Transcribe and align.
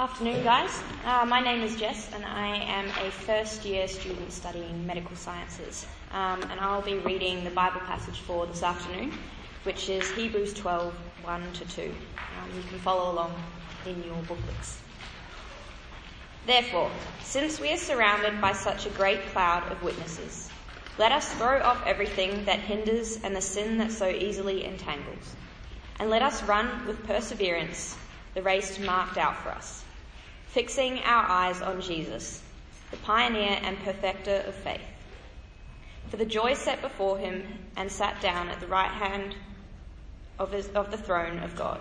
Afternoon, 0.00 0.42
guys. 0.42 0.82
Uh, 1.04 1.26
my 1.26 1.40
name 1.40 1.60
is 1.60 1.76
Jess, 1.76 2.08
and 2.14 2.24
I 2.24 2.56
am 2.56 2.88
a 3.06 3.10
first 3.10 3.66
year 3.66 3.86
student 3.86 4.32
studying 4.32 4.86
medical 4.86 5.14
sciences. 5.14 5.84
Um, 6.10 6.42
and 6.44 6.58
I'll 6.58 6.80
be 6.80 6.94
reading 6.94 7.44
the 7.44 7.50
Bible 7.50 7.80
passage 7.80 8.18
for 8.20 8.46
this 8.46 8.62
afternoon, 8.62 9.12
which 9.64 9.90
is 9.90 10.10
Hebrews 10.12 10.54
12 10.54 10.94
1 11.22 11.52
to 11.52 11.64
2. 11.66 11.82
Um, 11.82 12.56
you 12.56 12.62
can 12.62 12.78
follow 12.78 13.12
along 13.12 13.34
in 13.84 14.02
your 14.02 14.16
booklets. 14.22 14.80
Therefore, 16.46 16.90
since 17.22 17.60
we 17.60 17.70
are 17.70 17.76
surrounded 17.76 18.40
by 18.40 18.54
such 18.54 18.86
a 18.86 18.90
great 18.90 19.20
cloud 19.32 19.70
of 19.70 19.82
witnesses, 19.82 20.48
let 20.96 21.12
us 21.12 21.28
throw 21.34 21.60
off 21.60 21.84
everything 21.84 22.46
that 22.46 22.58
hinders 22.58 23.22
and 23.22 23.36
the 23.36 23.42
sin 23.42 23.76
that 23.76 23.92
so 23.92 24.08
easily 24.08 24.64
entangles, 24.64 25.36
and 25.98 26.08
let 26.08 26.22
us 26.22 26.42
run 26.44 26.86
with 26.86 27.06
perseverance 27.06 27.98
the 28.34 28.42
race 28.42 28.78
marked 28.78 29.18
out 29.18 29.36
for 29.42 29.50
us, 29.50 29.84
fixing 30.50 30.98
our 31.00 31.24
eyes 31.28 31.62
on 31.62 31.80
Jesus, 31.80 32.42
the 32.90 32.96
pioneer 32.96 33.60
and 33.62 33.78
perfecter 33.84 34.42
of 34.46 34.54
faith. 34.54 34.80
For 36.08 36.16
the 36.16 36.24
joy 36.24 36.54
set 36.54 36.82
before 36.82 37.18
him 37.18 37.44
and 37.76 37.90
sat 37.90 38.20
down 38.20 38.48
at 38.48 38.58
the 38.58 38.66
right 38.66 38.90
hand 38.90 39.36
of, 40.40 40.50
his, 40.50 40.66
of 40.70 40.90
the 40.90 40.98
throne 40.98 41.38
of 41.38 41.54
God. 41.54 41.80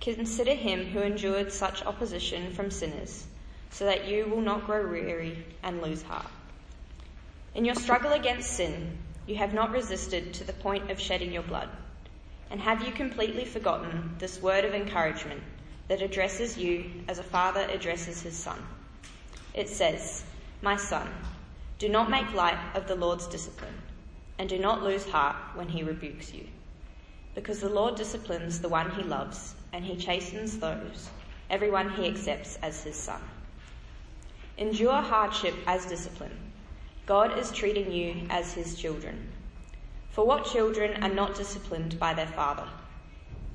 Consider 0.00 0.54
him 0.54 0.84
who 0.84 1.00
endured 1.00 1.50
such 1.50 1.84
opposition 1.84 2.52
from 2.52 2.70
sinners, 2.70 3.26
so 3.70 3.86
that 3.86 4.06
you 4.06 4.26
will 4.26 4.40
not 4.42 4.66
grow 4.66 4.88
weary 4.88 5.44
and 5.64 5.82
lose 5.82 6.02
heart. 6.02 6.30
In 7.56 7.64
your 7.64 7.74
struggle 7.74 8.12
against 8.12 8.52
sin, 8.52 8.98
you 9.26 9.34
have 9.36 9.52
not 9.52 9.72
resisted 9.72 10.34
to 10.34 10.44
the 10.44 10.52
point 10.52 10.92
of 10.92 11.00
shedding 11.00 11.32
your 11.32 11.42
blood. 11.42 11.68
And 12.52 12.60
have 12.60 12.86
you 12.86 12.92
completely 12.92 13.44
forgotten 13.44 14.14
this 14.20 14.40
word 14.40 14.64
of 14.64 14.74
encouragement 14.74 15.42
that 15.88 16.02
addresses 16.02 16.58
you 16.58 16.90
as 17.08 17.18
a 17.18 17.22
father 17.22 17.66
addresses 17.70 18.22
his 18.22 18.36
son? 18.36 18.60
It 19.54 19.68
says, 19.68 20.24
My 20.62 20.76
son, 20.76 21.08
do 21.78 21.88
not 21.88 22.10
make 22.10 22.32
light 22.34 22.58
of 22.74 22.86
the 22.86 22.94
Lord's 22.94 23.26
discipline, 23.26 23.74
and 24.38 24.48
do 24.48 24.58
not 24.58 24.82
lose 24.82 25.08
heart 25.08 25.36
when 25.54 25.68
he 25.68 25.82
rebukes 25.82 26.32
you. 26.32 26.46
Because 27.34 27.60
the 27.60 27.68
Lord 27.68 27.96
disciplines 27.96 28.60
the 28.60 28.68
one 28.68 28.90
he 28.92 29.02
loves, 29.02 29.54
and 29.72 29.84
he 29.84 29.96
chastens 29.96 30.58
those, 30.58 31.10
everyone 31.50 31.90
he 31.90 32.06
accepts 32.06 32.58
as 32.62 32.82
his 32.82 32.96
son. 32.96 33.20
Endure 34.58 35.02
hardship 35.02 35.54
as 35.66 35.84
discipline. 35.84 36.36
God 37.04 37.38
is 37.38 37.50
treating 37.52 37.92
you 37.92 38.26
as 38.30 38.54
his 38.54 38.78
children. 38.78 39.32
For 40.10 40.26
what 40.26 40.46
children 40.46 41.02
are 41.04 41.12
not 41.12 41.36
disciplined 41.36 42.00
by 42.00 42.14
their 42.14 42.26
father? 42.26 42.66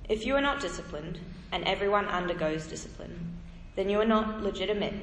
If 0.08 0.28
you 0.28 0.36
are 0.36 0.42
not 0.42 0.62
disciplined, 0.62 1.20
and 1.52 1.64
everyone 1.66 2.08
undergoes 2.08 2.68
discipline, 2.68 3.38
then 3.76 3.90
you 3.90 4.00
are 4.00 4.06
not 4.06 4.42
legitimate, 4.42 4.94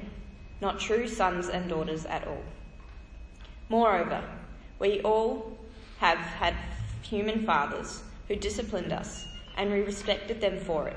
not 0.61 0.81
true 0.81 1.07
sons 1.07 1.49
and 1.49 1.69
daughters 1.69 2.05
at 2.07 2.27
all. 2.27 2.43
Moreover, 3.69 4.23
we 4.79 5.01
all 5.03 5.59
have 5.99 6.19
had 6.19 6.55
human 7.03 7.45
fathers 7.45 8.03
who 8.29 8.37
disciplined 8.37 8.93
us, 8.93 9.27
and 9.57 9.71
we 9.71 9.81
respected 9.81 10.41
them 10.41 10.59
for 10.59 10.89
it. 10.89 10.97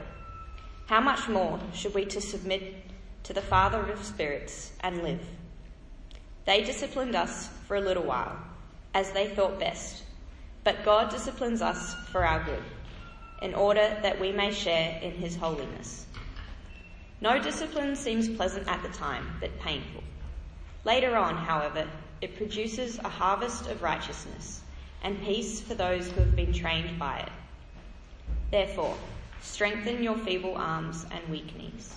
How 0.88 1.02
much 1.02 1.28
more 1.28 1.60
should 1.74 1.94
we 1.94 2.06
to 2.06 2.22
submit 2.22 2.76
to 3.24 3.34
the 3.34 3.42
Father 3.42 3.80
of 3.92 4.04
spirits 4.04 4.72
and 4.82 5.04
live? 5.04 5.22
They 6.46 6.64
disciplined 6.64 7.16
us 7.16 7.50
for 7.68 7.76
a 7.76 7.82
little 7.82 8.04
while, 8.04 8.38
as 8.94 9.12
they 9.12 9.28
thought 9.28 9.60
best, 9.60 10.04
but 10.64 10.84
God 10.84 11.10
disciplines 11.10 11.62
us 11.62 11.94
for 12.12 12.26
our 12.26 12.44
good, 12.44 12.64
in 13.42 13.54
order 13.56 13.98
that 14.02 14.20
we 14.20 14.32
may 14.32 14.52
share 14.52 15.00
in 15.02 15.12
his 15.12 15.36
holiness. 15.36 16.06
No 17.22 17.40
discipline 17.40 17.96
seems 17.96 18.30
pleasant 18.30 18.68
at 18.68 18.82
the 18.82 18.90
time, 18.90 19.36
but 19.40 19.60
painful. 19.60 20.04
Later 20.86 21.16
on, 21.16 21.36
however, 21.36 21.88
it 22.22 22.38
produces 22.38 23.00
a 23.00 23.10
harvest 23.10 23.68
of 23.68 23.82
righteousness 23.82 24.62
and 25.04 25.22
peace 25.22 25.62
for 25.62 25.74
those 25.74 26.10
who 26.10 26.22
have 26.22 26.36
been 26.36 26.54
trained 26.54 26.98
by 27.00 27.20
it. 27.20 27.32
Therefore, 28.52 28.96
strengthen 29.42 30.04
your 30.04 30.18
feeble 30.18 30.56
arms 30.56 31.06
and 31.12 31.28
weak 31.30 31.56
knees. 31.58 31.96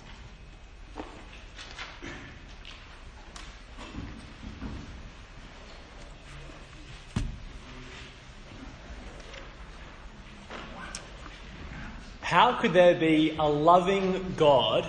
How 12.25 12.53
could 12.53 12.73
there 12.73 12.95
be 12.95 13.35
a 13.37 13.47
loving 13.47 14.33
God 14.35 14.83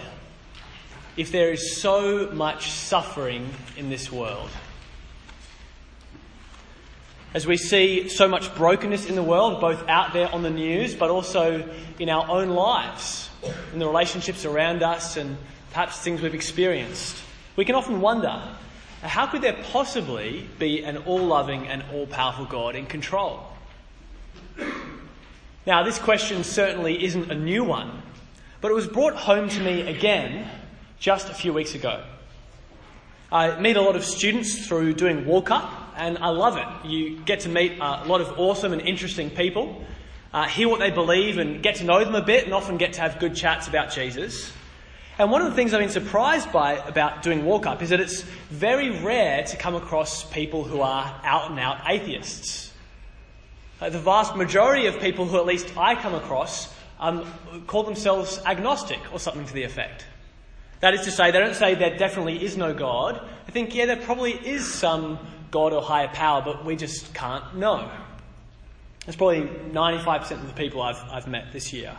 if 1.19 1.31
there 1.31 1.53
is 1.53 1.77
so 1.77 2.31
much 2.33 2.71
suffering 2.71 3.51
in 3.77 3.91
this 3.91 4.11
world? 4.11 4.49
As 7.35 7.47
we 7.47 7.59
see 7.59 8.09
so 8.09 8.27
much 8.27 8.55
brokenness 8.55 9.05
in 9.05 9.17
the 9.17 9.23
world, 9.23 9.61
both 9.61 9.87
out 9.87 10.15
there 10.15 10.33
on 10.33 10.43
the 10.43 10.51
news, 10.51 10.95
but 10.95 11.11
also 11.11 11.69
in 11.99 12.09
our 12.09 12.27
own 12.27 12.49
lives, 12.49 13.29
in 13.75 13.81
the 13.81 13.87
relationships 13.87 14.47
around 14.47 14.83
us, 14.83 15.19
and 15.19 15.37
perhaps 15.73 15.99
things 15.99 16.23
we've 16.23 16.35
experienced, 16.35 17.23
we 17.55 17.67
can 17.67 17.75
often 17.75 18.01
wonder 18.01 18.43
how 19.03 19.27
could 19.27 19.43
there 19.43 19.63
possibly 19.73 20.49
be 20.59 20.83
an 20.85 20.97
all 20.97 21.27
loving 21.27 21.69
and 21.69 21.85
all 21.93 22.07
powerful 22.07 22.47
God 22.47 22.75
in 22.75 22.87
control? 22.87 23.45
Now, 25.67 25.83
this 25.83 25.99
question 25.99 26.45
certainly 26.45 27.05
isn't 27.05 27.29
a 27.29 27.35
new 27.35 27.65
one, 27.65 28.01
but 28.61 28.71
it 28.71 28.75
was 28.75 28.87
brought 28.87 29.17
home 29.17 29.49
to 29.49 29.61
me 29.61 29.81
again 29.81 30.49
just 31.01 31.29
a 31.29 31.35
few 31.35 31.53
weeks 31.53 31.75
ago. 31.75 32.05
I 33.33 33.59
meet 33.59 33.77
a 33.77 33.81
lot 33.81 33.97
of 33.97 34.05
students 34.05 34.69
through 34.69 34.93
doing 34.93 35.27
Walk 35.27 35.51
Up, 35.51 35.69
and 35.97 36.19
I 36.19 36.29
love 36.29 36.57
it. 36.57 36.89
You 36.89 37.19
get 37.19 37.41
to 37.41 37.49
meet 37.49 37.79
a 37.81 38.05
lot 38.05 38.21
of 38.21 38.39
awesome 38.39 38.73
and 38.73 38.81
interesting 38.81 39.29
people, 39.29 39.85
uh, 40.33 40.47
hear 40.47 40.69
what 40.69 40.79
they 40.79 40.93
believe, 40.93 41.39
and 41.39 41.61
get 41.65 41.75
to 41.77 41.85
know 41.85 42.05
them 42.05 42.15
a 42.15 42.23
bit, 42.23 42.45
and 42.45 42.55
often 42.55 42.77
get 42.77 42.93
to 42.93 43.01
have 43.01 43.19
good 43.19 43.35
chats 43.35 43.67
about 43.67 43.91
Jesus. 43.91 44.53
And 45.19 45.33
one 45.33 45.43
of 45.43 45.49
the 45.49 45.57
things 45.57 45.75
I've 45.75 45.81
been 45.81 45.89
surprised 45.89 46.53
by 46.53 46.75
about 46.75 47.25
doing 47.25 47.45
Walk 47.45 47.67
Up 47.67 47.83
is 47.83 47.89
that 47.91 47.99
it's 47.99 48.23
very 48.51 48.91
rare 49.01 49.43
to 49.43 49.57
come 49.57 49.75
across 49.75 50.31
people 50.31 50.63
who 50.63 50.81
are 50.81 51.21
out 51.25 51.51
and 51.51 51.59
out 51.59 51.81
atheists. 51.89 52.66
Uh, 53.81 53.91
the 53.91 53.99
vast 53.99 54.37
majority 54.37 54.87
of 54.87 54.99
people 55.01 55.27
who 55.27 55.37
at 55.37 55.47
least 55.47 55.77
I 55.77 55.95
come 55.95 56.15
across 56.15 56.75
um, 56.99 57.31
call 57.67 57.83
themselves 57.83 58.41
agnostic 58.47 59.01
or 59.13 59.19
something 59.19 59.45
to 59.45 59.53
the 59.53 59.65
effect. 59.65 60.07
That 60.81 60.95
is 60.95 61.03
to 61.03 61.11
say, 61.11 61.31
they 61.31 61.39
don't 61.39 61.55
say 61.55 61.75
there 61.75 61.97
definitely 61.97 62.43
is 62.43 62.57
no 62.57 62.75
God. 62.75 63.21
They 63.47 63.53
think, 63.53 63.75
yeah, 63.75 63.87
there 63.87 63.97
probably 63.97 64.33
is 64.33 64.73
some 64.73 65.19
God 65.51 65.73
or 65.73 65.83
higher 65.83 66.09
power, 66.09 66.43
but 66.43 66.65
we 66.65 66.77
just 66.77 67.15
can't 67.15 67.57
know. 67.57 67.91
That's 69.05 69.17
probably 69.17 69.43
95% 69.43 70.33
of 70.33 70.47
the 70.47 70.53
people 70.53 70.83
I've, 70.83 71.03
I've 71.11 71.27
met 71.29 71.53
this 71.53 71.73
year. 71.73 71.97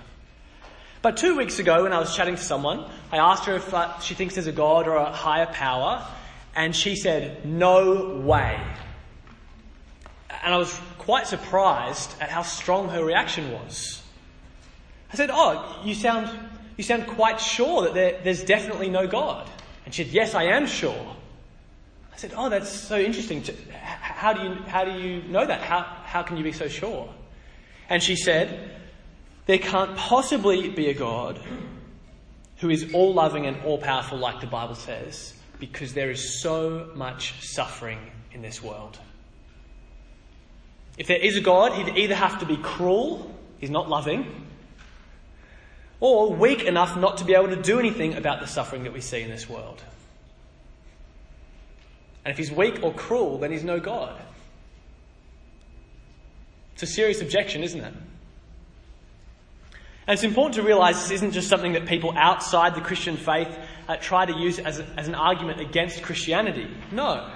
But 1.02 1.18
two 1.18 1.38
weeks 1.38 1.60
ago, 1.60 1.84
when 1.84 1.94
I 1.94 2.00
was 2.00 2.16
chatting 2.16 2.36
to 2.36 2.42
someone, 2.42 2.86
I 3.12 3.18
asked 3.18 3.46
her 3.46 3.56
if 3.56 3.74
uh, 3.74 4.00
she 4.00 4.14
thinks 4.14 4.34
there's 4.34 4.48
a 4.48 4.52
God 4.52 4.88
or 4.88 4.96
a 4.96 5.12
higher 5.12 5.46
power, 5.46 6.06
and 6.56 6.76
she 6.76 6.96
said, 6.96 7.46
no 7.46 8.18
way. 8.18 8.60
And 10.30 10.54
I 10.54 10.58
was 10.58 10.80
quite 10.98 11.28
surprised 11.28 12.14
at 12.20 12.30
how 12.30 12.42
strong 12.42 12.90
her 12.90 13.04
reaction 13.04 13.52
was. 13.52 14.02
I 15.12 15.16
said, 15.16 15.30
Oh, 15.32 15.82
you 15.84 15.96
sound, 15.96 16.30
you 16.76 16.84
sound 16.84 17.08
quite 17.08 17.40
sure 17.40 17.84
that 17.84 17.94
there, 17.94 18.20
there's 18.24 18.44
definitely 18.44 18.90
no 18.90 19.08
God. 19.08 19.50
And 19.86 19.94
she 19.94 20.04
said, 20.04 20.14
Yes, 20.14 20.36
I 20.36 20.44
am 20.46 20.68
sure. 20.68 21.16
I 22.14 22.18
said, 22.18 22.34
Oh, 22.36 22.50
that's 22.50 22.70
so 22.70 23.00
interesting. 23.00 23.44
How 23.72 24.34
do 24.34 24.44
you, 24.44 24.56
how 24.68 24.84
do 24.84 24.92
you 24.92 25.22
know 25.24 25.46
that? 25.46 25.62
How, 25.62 25.82
how 25.82 26.24
can 26.24 26.38
you 26.38 26.44
be 26.44 26.52
so 26.52 26.68
sure? 26.68 27.10
And 27.90 28.04
she 28.04 28.16
said, 28.16 28.72
There 29.46 29.60
can't 29.60 29.96
possibly 29.96 30.70
be 30.70 30.90
a 30.90 30.94
God 30.94 31.40
who 32.58 32.70
is 32.70 32.94
all 32.94 33.14
loving 33.14 33.46
and 33.46 33.62
all 33.64 33.78
powerful, 33.78 34.18
like 34.18 34.42
the 34.42 34.48
Bible 34.48 34.76
says, 34.76 35.34
because 35.60 35.94
there 35.94 36.10
is 36.10 36.42
so 36.42 36.90
much 36.96 37.34
suffering 37.54 38.00
in 38.32 38.42
this 38.42 38.62
world. 38.62 39.00
If 40.98 41.08
there 41.08 41.18
is 41.18 41.38
a 41.38 41.42
God, 41.42 41.74
he'd 41.74 41.98
either 41.98 42.16
have 42.16 42.40
to 42.40 42.46
be 42.46 42.58
cruel, 42.58 43.32
he's 43.60 43.70
not 43.70 43.88
loving, 43.88 44.48
or 46.00 46.34
weak 46.34 46.64
enough 46.64 46.98
not 46.98 47.18
to 47.18 47.26
be 47.26 47.34
able 47.34 47.50
to 47.50 47.62
do 47.62 47.80
anything 47.80 48.16
about 48.16 48.40
the 48.40 48.48
suffering 48.48 48.84
that 48.84 48.94
we 48.94 49.02
see 49.02 49.22
in 49.22 49.30
this 49.30 49.48
world. 49.48 49.84
And 52.26 52.32
if 52.32 52.38
he's 52.38 52.52
weak 52.52 52.84
or 52.84 52.94
cruel, 52.94 53.38
then 53.38 53.52
he's 53.52 53.64
no 53.64 53.80
God. 53.80 54.20
It's 56.74 56.84
a 56.84 56.88
serious 56.88 57.22
objection, 57.22 57.64
isn't 57.64 57.80
it? 57.80 57.94
And 60.08 60.14
it's 60.14 60.24
important 60.24 60.56
to 60.56 60.62
realize 60.62 61.02
this 61.02 61.12
isn't 61.12 61.32
just 61.32 61.50
something 61.50 61.74
that 61.74 61.86
people 61.86 62.14
outside 62.16 62.76
the 62.76 62.82
Christian 62.82 63.18
faith 63.18 63.50
uh, 63.88 63.98
try 63.98 64.26
to 64.26 64.34
use 64.34 64.60
as, 64.60 64.80
a, 64.80 64.86
as 64.98 65.08
an 65.08 65.16
argument 65.16 65.60
against 65.60 66.02
Christianity. 66.02 66.68
No. 66.92 67.30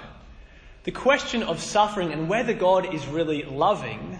The 0.84 0.90
question 0.90 1.42
of 1.42 1.60
suffering 1.60 2.12
and 2.12 2.28
whether 2.28 2.52
God 2.52 2.92
is 2.92 3.06
really 3.06 3.44
loving 3.44 4.18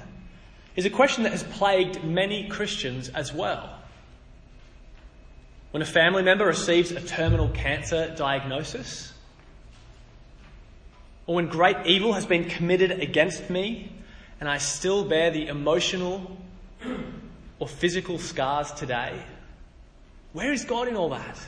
is 0.76 0.86
a 0.86 0.90
question 0.90 1.24
that 1.24 1.32
has 1.32 1.42
plagued 1.42 2.04
many 2.04 2.48
Christians 2.48 3.08
as 3.08 3.32
well. 3.32 3.78
When 5.72 5.82
a 5.82 5.86
family 5.86 6.22
member 6.22 6.46
receives 6.46 6.92
a 6.92 7.00
terminal 7.00 7.48
cancer 7.48 8.14
diagnosis? 8.16 9.12
Or 11.26 11.36
when 11.36 11.48
great 11.48 11.86
evil 11.86 12.12
has 12.12 12.26
been 12.26 12.44
committed 12.44 12.90
against 12.90 13.48
me 13.48 13.90
and 14.40 14.48
I 14.48 14.58
still 14.58 15.04
bear 15.04 15.30
the 15.30 15.46
emotional 15.48 16.36
or 17.58 17.66
physical 17.66 18.18
scars 18.18 18.72
today? 18.72 19.20
Where 20.32 20.52
is 20.52 20.64
God 20.64 20.88
in 20.88 20.96
all 20.96 21.10
that? 21.10 21.38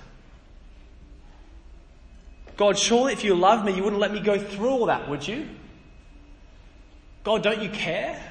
God, 2.56 2.78
surely 2.78 3.12
if 3.12 3.24
you 3.24 3.34
love 3.34 3.64
me, 3.64 3.72
you 3.72 3.82
wouldn't 3.82 4.00
let 4.00 4.12
me 4.12 4.20
go 4.20 4.38
through 4.38 4.70
all 4.70 4.86
that, 4.86 5.08
would 5.08 5.26
you? 5.26 5.48
God, 7.24 7.42
don't 7.42 7.62
you 7.62 7.70
care? 7.70 8.22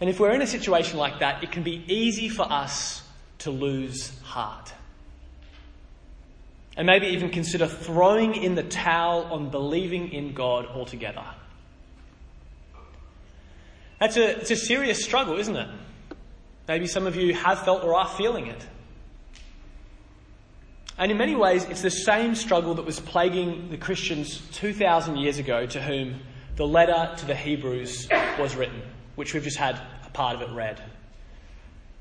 And 0.00 0.10
if 0.10 0.18
we're 0.18 0.32
in 0.32 0.42
a 0.42 0.46
situation 0.46 0.98
like 0.98 1.20
that, 1.20 1.42
it 1.44 1.52
can 1.52 1.62
be 1.62 1.84
easy 1.86 2.28
for 2.28 2.42
us 2.50 3.02
to 3.38 3.50
lose 3.50 4.18
heart. 4.22 4.72
And 6.76 6.86
maybe 6.86 7.06
even 7.08 7.30
consider 7.30 7.66
throwing 7.66 8.34
in 8.34 8.54
the 8.54 8.62
towel 8.62 9.24
on 9.24 9.50
believing 9.50 10.12
in 10.12 10.34
God 10.34 10.66
altogether. 10.66 11.24
That's 14.00 14.16
a, 14.16 14.40
it's 14.40 14.50
a 14.50 14.56
serious 14.56 15.04
struggle, 15.04 15.38
isn't 15.38 15.54
it? 15.54 15.68
Maybe 16.66 16.88
some 16.88 17.06
of 17.06 17.14
you 17.14 17.34
have 17.34 17.64
felt 17.64 17.84
or 17.84 17.94
are 17.94 18.08
feeling 18.08 18.48
it. 18.48 18.66
And 20.98 21.10
in 21.10 21.18
many 21.18 21.34
ways, 21.34 21.64
it's 21.64 21.82
the 21.82 21.90
same 21.90 22.34
struggle 22.34 22.74
that 22.74 22.84
was 22.84 23.00
plaguing 23.00 23.70
the 23.70 23.78
Christians 23.78 24.42
2,000 24.52 25.16
years 25.16 25.38
ago 25.38 25.66
to 25.66 25.80
whom 25.80 26.20
the 26.56 26.66
letter 26.66 27.14
to 27.18 27.26
the 27.26 27.34
Hebrews 27.34 28.08
was 28.38 28.54
written, 28.56 28.82
which 29.14 29.32
we've 29.32 29.42
just 29.42 29.56
had 29.56 29.80
a 30.04 30.10
part 30.12 30.36
of 30.36 30.42
it 30.42 30.52
read. 30.54 30.82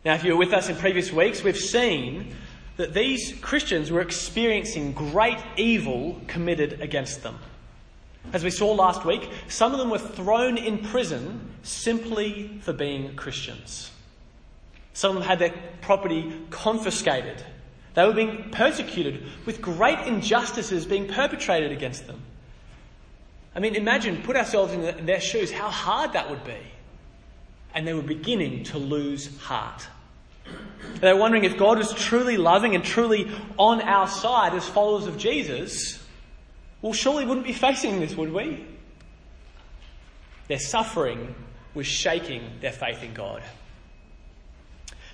Now, 0.04 0.16
if 0.16 0.24
you 0.24 0.34
were 0.34 0.40
with 0.40 0.54
us 0.54 0.68
in 0.68 0.76
previous 0.76 1.12
weeks, 1.12 1.44
we've 1.44 1.58
seen 1.58 2.36
that 2.78 2.94
these 2.94 3.34
Christians 3.42 3.92
were 3.92 4.02
experiencing 4.02 4.94
great 4.94 5.38
evil 5.56 6.20
committed 6.28 6.82
against 6.82 7.24
them. 7.24 7.38
As 8.34 8.44
we 8.44 8.50
saw 8.50 8.72
last 8.72 9.06
week, 9.06 9.30
some 9.48 9.74
of 9.74 9.80
them 9.80 9.90
were 9.90 10.00
thrown 10.00 10.58
in 10.58 10.80
prison 10.80 11.54
simply 11.64 12.60
for 12.62 12.74
being 12.74 13.16
Christians. 13.16 13.92
Some 14.94 15.12
of 15.12 15.16
them 15.22 15.30
had 15.30 15.40
their 15.40 15.54
property 15.82 16.34
confiscated. 16.50 17.44
They 17.94 18.06
were 18.06 18.14
being 18.14 18.50
persecuted 18.52 19.24
with 19.46 19.62
great 19.62 20.00
injustices 20.08 20.86
being 20.86 21.08
perpetrated 21.08 21.72
against 21.72 22.08
them. 22.08 22.22
I 23.54 23.60
mean, 23.60 23.76
imagine, 23.76 24.22
put 24.22 24.38
ourselves 24.38 24.74
in 24.74 25.06
their 25.06 25.20
shoes, 25.20 25.52
how 25.52 25.70
hard 25.70 26.14
that 26.14 26.30
would 26.30 26.44
be. 26.46 26.58
And 27.74 27.86
they 27.86 27.94
were 27.94 28.02
beginning 28.02 28.64
to 28.66 28.78
lose 28.78 29.38
heart. 29.40 29.88
They 31.00 31.12
were 31.12 31.20
wondering 31.20 31.44
if 31.44 31.58
God 31.58 31.78
was 31.78 31.94
truly 31.94 32.38
loving 32.38 32.76
and 32.76 32.84
truly 32.84 33.30
on 33.58 33.82
our 33.82 34.08
side 34.08 34.54
as 34.54 34.68
followers 34.68 35.06
of 35.06 35.18
Jesus. 35.18 36.02
Well, 36.82 36.94
surely 36.94 37.26
wouldn't 37.26 37.46
be 37.46 37.54
facing 37.54 38.00
this, 38.00 38.16
would 38.16 38.32
we? 38.32 38.66
Their 40.48 40.60
suffering 40.60 41.36
was 41.74 41.88
shaking 41.88 42.44
their 42.62 42.72
faith 42.72 43.04
in 43.04 43.14
God. 43.14 43.44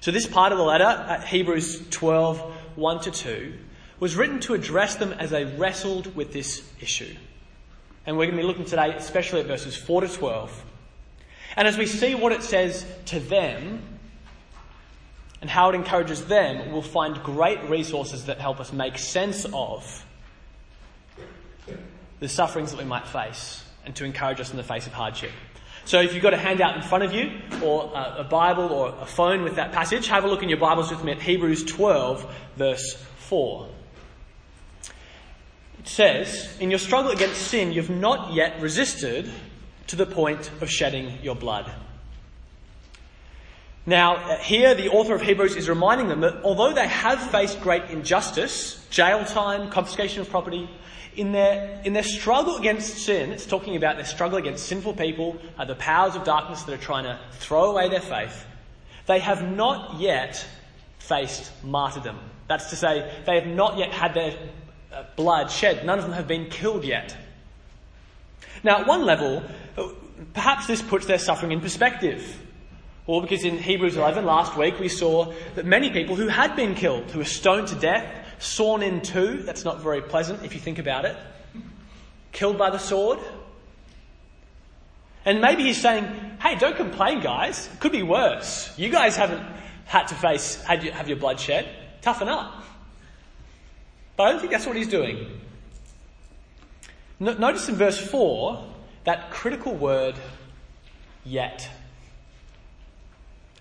So 0.02 0.12
this 0.12 0.28
part 0.28 0.52
of 0.52 0.58
the 0.58 0.64
letter, 0.64 0.84
at 0.84 1.26
Hebrews 1.26 1.90
12, 1.90 2.40
1 2.76 3.00
to 3.02 3.12
2, 3.12 3.54
was 4.00 4.16
written 4.16 4.40
to 4.42 4.54
address 4.54 4.96
them 4.96 5.14
as 5.14 5.32
they 5.32 5.46
wrestled 5.46 6.16
with 6.16 6.32
this 6.34 6.64
issue. 6.80 7.16
And 8.06 8.18
we're 8.18 8.26
going 8.26 8.38
to 8.38 8.42
be 8.42 8.48
looking 8.48 8.66
today 8.66 8.94
especially 8.96 9.42
at 9.42 9.48
verses 9.48 9.76
4 9.76 10.02
to 10.02 10.08
12. 10.08 10.64
And 11.56 11.68
as 11.68 11.78
we 11.78 11.88
see 11.88 12.14
what 12.14 12.32
it 12.32 12.44
says 12.44 12.86
to 13.08 13.20
them 13.20 13.82
and 15.42 15.50
how 15.50 15.70
it 15.70 15.76
encourages 15.76 16.26
them, 16.26 16.72
we'll 16.72 16.82
find 16.82 17.22
great 17.24 17.62
resources 17.70 18.26
that 18.26 18.40
help 18.40 18.60
us 18.60 18.72
make 18.72 18.98
sense 18.98 19.46
of 19.52 20.06
the 22.20 22.30
sufferings 22.30 22.72
that 22.72 22.78
we 22.78 22.86
might 22.86 23.08
face 23.08 23.64
and 23.86 23.96
to 23.96 24.06
encourage 24.06 24.40
us 24.40 24.52
in 24.52 24.58
the 24.58 24.64
face 24.64 24.86
of 24.88 24.94
hardship. 24.94 25.32
So 25.88 26.02
if 26.02 26.14
you've 26.14 26.22
got 26.22 26.34
a 26.34 26.38
handout 26.38 26.76
in 26.76 26.82
front 26.82 27.06
of 27.06 27.14
you, 27.14 27.32
or 27.64 27.90
a 27.96 28.26
Bible 28.26 28.66
or 28.74 28.94
a 29.00 29.06
phone 29.06 29.44
with 29.44 29.56
that 29.56 29.72
passage, 29.72 30.08
have 30.08 30.26
a 30.26 30.28
look 30.28 30.44
in 30.44 30.50
your 30.50 30.58
Bibles 30.58 30.92
with 30.92 31.02
me 31.02 31.14
at 31.14 31.22
Hebrews 31.22 31.64
12, 31.64 32.30
verse 32.58 32.96
4. 33.20 33.70
It 35.80 35.88
says, 35.88 36.58
In 36.60 36.72
your 36.72 36.80
struggle 36.80 37.12
against 37.12 37.42
sin, 37.42 37.72
you've 37.72 37.90
not 37.90 38.34
yet 38.34 38.60
resisted 38.60 39.32
to 39.88 39.96
the 39.96 40.06
point 40.06 40.52
of 40.60 40.70
shedding 40.70 41.20
your 41.24 41.36
blood. 41.36 41.72
Now, 43.86 44.18
uh, 44.18 44.40
here 44.40 44.76
the 44.76 44.90
author 44.90 45.16
of 45.16 45.22
Hebrews 45.22 45.56
is 45.56 45.70
reminding 45.70 46.10
them 46.10 46.20
that 46.20 46.44
although 46.44 46.74
they 46.74 46.90
have 46.90 47.32
faced 47.32 47.62
great 47.62 47.84
injustice, 47.84 48.86
jail 48.90 49.24
time, 49.24 49.70
confiscation 49.70 50.20
of 50.20 50.30
property, 50.30 50.70
in 51.18 51.32
their, 51.32 51.82
in 51.84 51.94
their 51.94 52.04
struggle 52.04 52.58
against 52.58 53.00
sin, 53.00 53.32
it's 53.32 53.48
talking 53.48 53.76
about 53.76 53.96
their 53.96 54.06
struggle 54.06 54.38
against 54.38 54.68
sinful 54.68 54.94
people, 54.94 55.36
uh, 55.58 55.66
the 55.66 55.76
powers 55.76 56.16
of 56.16 56.24
darkness 56.24 56.64
that 56.64 56.74
are 56.74 56.82
trying 56.82 57.04
to 57.04 57.20
throw 57.34 57.72
away 57.72 57.90
their 57.90 58.02
faith, 58.02 58.46
they 59.08 59.20
have 59.20 59.50
not 59.50 60.00
yet 60.00 60.46
faced 61.00 61.52
martyrdom. 61.64 62.20
That's 62.48 62.70
to 62.70 62.76
say, 62.76 63.12
they 63.26 63.36
have 63.36 63.48
not 63.48 63.78
yet 63.78 63.92
had 63.92 64.14
their 64.14 64.38
uh, 64.94 65.04
blood 65.16 65.50
shed. 65.50 65.86
None 65.86 65.98
of 65.98 66.06
them 66.06 66.14
have 66.14 66.28
been 66.28 66.50
killed 66.50 66.86
yet. 66.86 67.18
Now, 68.64 68.82
at 68.82 68.88
one 68.88 69.04
level, 69.04 69.44
uh, 69.76 69.88
perhaps 70.34 70.68
this 70.68 70.82
puts 70.82 71.08
their 71.08 71.20
suffering 71.20 71.52
in 71.52 71.62
perspective. 71.62 72.44
Or 73.08 73.22
because 73.22 73.44
in 73.44 73.58
Hebrews 73.58 73.98
11 73.98 74.26
last 74.26 74.58
week 74.58 74.80
we 74.80 74.90
saw 74.90 75.34
that 75.56 75.66
many 75.66 75.90
people 75.90 76.16
who 76.16 76.28
had 76.28 76.56
been 76.56 76.76
killed, 76.76 77.10
who 77.12 77.20
were 77.20 77.26
stoned 77.26 77.70
to 77.70 77.76
death, 77.76 78.27
sawn 78.40 78.84
in 78.84 79.02
two. 79.02 79.44
That's 79.44 79.66
not 79.66 79.82
very 79.82 80.02
pleasant 80.02 80.44
if 80.44 80.54
you 80.54 80.60
think 80.60 80.80
about 80.80 81.06
it. 81.06 81.16
Killed 82.32 82.58
by 82.58 82.70
the 82.70 82.78
sword. 82.78 83.20
And 85.26 85.42
maybe 85.42 85.64
he's 85.64 85.82
saying, 85.82 86.06
hey, 86.42 86.56
don't 86.56 86.76
complain, 86.76 87.20
guys. 87.20 87.68
It 87.74 87.80
could 87.80 87.92
be 87.92 88.04
worse. 88.04 88.72
You 88.78 88.90
guys 88.90 89.18
haven't 89.18 89.46
had 89.86 90.08
to 90.08 90.16
face, 90.16 90.62
had 90.64 90.84
you, 90.84 90.92
have 90.92 91.08
your 91.08 91.18
blood 91.18 91.40
shed. 91.40 91.68
Toughen 92.02 92.30
up. 92.30 92.64
But 94.16 94.24
I 94.24 94.32
don't 94.32 94.40
think 94.40 94.52
that's 94.52 94.66
what 94.66 94.76
he's 94.76 94.88
doing. 94.88 95.42
No, 97.20 97.34
notice 97.34 97.68
in 97.68 97.76
verse 97.76 98.00
4 98.00 98.64
that 99.06 99.32
critical 99.32 99.74
word, 99.74 100.16
yet. 101.24 101.70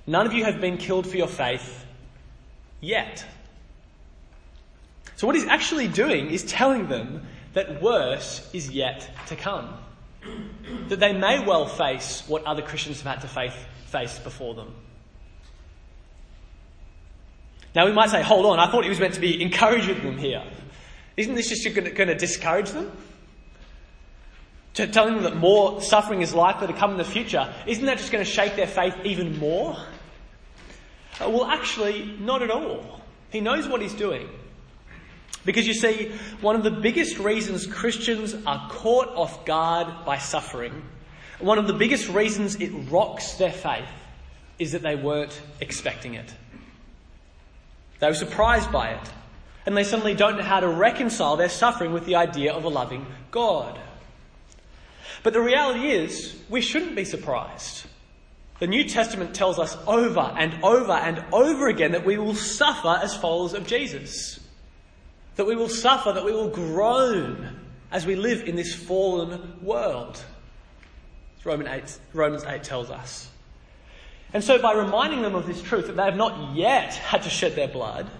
None 0.07 0.27
of 0.27 0.33
you 0.33 0.45
have 0.45 0.61
been 0.61 0.77
killed 0.77 1.07
for 1.07 1.17
your 1.17 1.29
faith 1.29 1.85
yet. 2.81 3.25
So 5.17 5.27
what 5.27 5.35
he's 5.35 5.47
actually 5.47 5.89
doing 5.89 6.31
is 6.31 6.45
telling 6.45 6.89
them 6.89 7.27
that 7.55 7.83
worse 7.83 8.49
is 8.53 8.71
yet 8.71 9.11
to 9.29 9.37
come. 9.37 9.75
That 10.89 11.01
they 11.01 11.13
may 11.13 11.45
well 11.45 11.67
face 11.67 12.23
what 12.27 12.45
other 12.45 12.63
Christians 12.63 13.01
have 13.01 13.15
had 13.15 13.23
to 13.23 13.29
face, 13.29 13.55
face 13.87 14.19
before 14.19 14.55
them. 14.55 14.75
Now 17.75 17.87
we 17.87 17.93
might 17.93 18.11
say, 18.11 18.23
hold 18.23 18.47
on, 18.47 18.59
I 18.59 18.71
thought 18.71 18.85
he 18.85 18.91
was 18.91 19.01
meant 19.01 19.15
to 19.15 19.21
be 19.21 19.43
encouraging 19.43 20.03
them 20.03 20.19
here. 20.19 20.43
Isn't 21.17 21.35
this 21.35 21.49
just 21.49 21.75
going 21.75 21.95
to, 21.95 22.15
discourage 22.15 22.71
them? 22.71 22.93
To 24.75 24.87
telling 24.87 25.15
them 25.15 25.25
that 25.25 25.37
more 25.37 25.81
suffering 25.81 26.21
is 26.21 26.35
likely 26.35 26.67
to 26.67 26.73
come 26.75 26.91
in 26.93 26.97
the 26.99 27.05
future, 27.05 27.53
isn't 27.67 27.85
that 27.87 27.97
just 27.97 28.13
going 28.13 28.25
to 28.25 28.31
shake 28.31 28.57
their 28.57 28.67
faith 28.67 28.95
even 29.05 29.39
more? 29.39 29.77
Uh, 31.19 31.31
well, 31.31 31.47
actually, 31.47 32.15
not 32.21 32.43
at 32.43 32.51
all. 32.51 33.01
He 33.31 33.41
knows 33.41 33.67
what 33.67 33.81
he's 33.81 33.95
doing. 33.95 34.29
Because 35.47 35.67
you 35.67 35.75
see, 35.75 36.11
one 36.41 36.57
of 36.57 36.65
the 36.65 36.73
biggest 36.73 37.19
reasons 37.19 37.67
Christians 37.67 38.35
are 38.47 38.69
caught 38.69 39.09
off 39.15 39.45
guard 39.47 40.05
by 40.05 40.19
suffering, 40.19 40.83
one 41.39 41.59
of 41.59 41.69
the 41.69 41.73
biggest 41.73 42.09
reasons 42.09 42.57
it 42.57 42.71
rocks 42.91 43.35
their 43.35 43.53
faith, 43.53 43.89
is 44.59 44.73
that 44.73 44.83
they 44.83 44.97
weren't 44.97 45.41
expecting 45.61 46.15
it. 46.15 46.35
They 48.01 48.09
were 48.09 48.15
surprised 48.15 48.73
by 48.73 48.91
it. 48.91 49.13
And 49.67 49.77
they 49.77 49.85
suddenly 49.85 50.15
don't 50.15 50.37
know 50.37 50.45
how 50.45 50.61
to 50.61 50.69
reconcile 50.69 51.37
their 51.37 51.49
suffering 51.49 51.93
with 51.93 52.07
the 52.07 52.17
idea 52.17 52.53
of 52.53 52.65
a 52.65 52.69
loving 52.69 53.07
God. 53.31 53.79
But 55.23 55.33
the 55.33 55.41
reality 55.41 55.91
is, 55.91 56.37
we 56.49 56.61
shouldn't 56.61 56.95
be 56.95 57.05
surprised. 57.05 57.87
The 58.59 58.67
New 58.67 58.85
Testament 58.85 59.35
tells 59.35 59.59
us 59.59 59.77
over 59.87 60.21
and 60.21 60.63
over 60.63 60.93
and 60.93 61.23
over 61.33 61.69
again 61.69 61.93
that 61.93 62.07
we 62.07 62.17
will 62.17 62.35
suffer 62.35 63.01
as 63.03 63.17
followers 63.17 63.55
of 63.55 63.67
Jesus 63.67 64.41
that 65.37 65.47
we 65.47 65.55
will 65.55 65.69
suffer, 65.69 66.13
that 66.13 66.25
we 66.25 66.33
will 66.33 66.49
groan 66.49 67.61
as 67.93 68.05
we 68.05 68.17
live 68.17 68.49
in 68.49 68.57
this 68.57 68.75
fallen 68.75 69.59
world. 69.63 70.23
Romans 71.45 71.71
8, 71.71 71.99
Romans 72.13 72.45
8 72.45 72.65
tells 72.65 72.91
us. 72.91 73.31
And 74.33 74.43
so, 74.43 74.61
by 74.61 74.73
reminding 74.73 75.23
them 75.23 75.35
of 75.35 75.47
this 75.47 75.63
truth, 75.63 75.87
that 75.87 75.97
they 75.97 76.03
have 76.03 76.17
not 76.17 76.57
yet 76.57 76.95
had 76.95 77.23
to 77.23 77.31
shed 77.31 77.55
their 77.55 77.69
blood, 77.69 78.11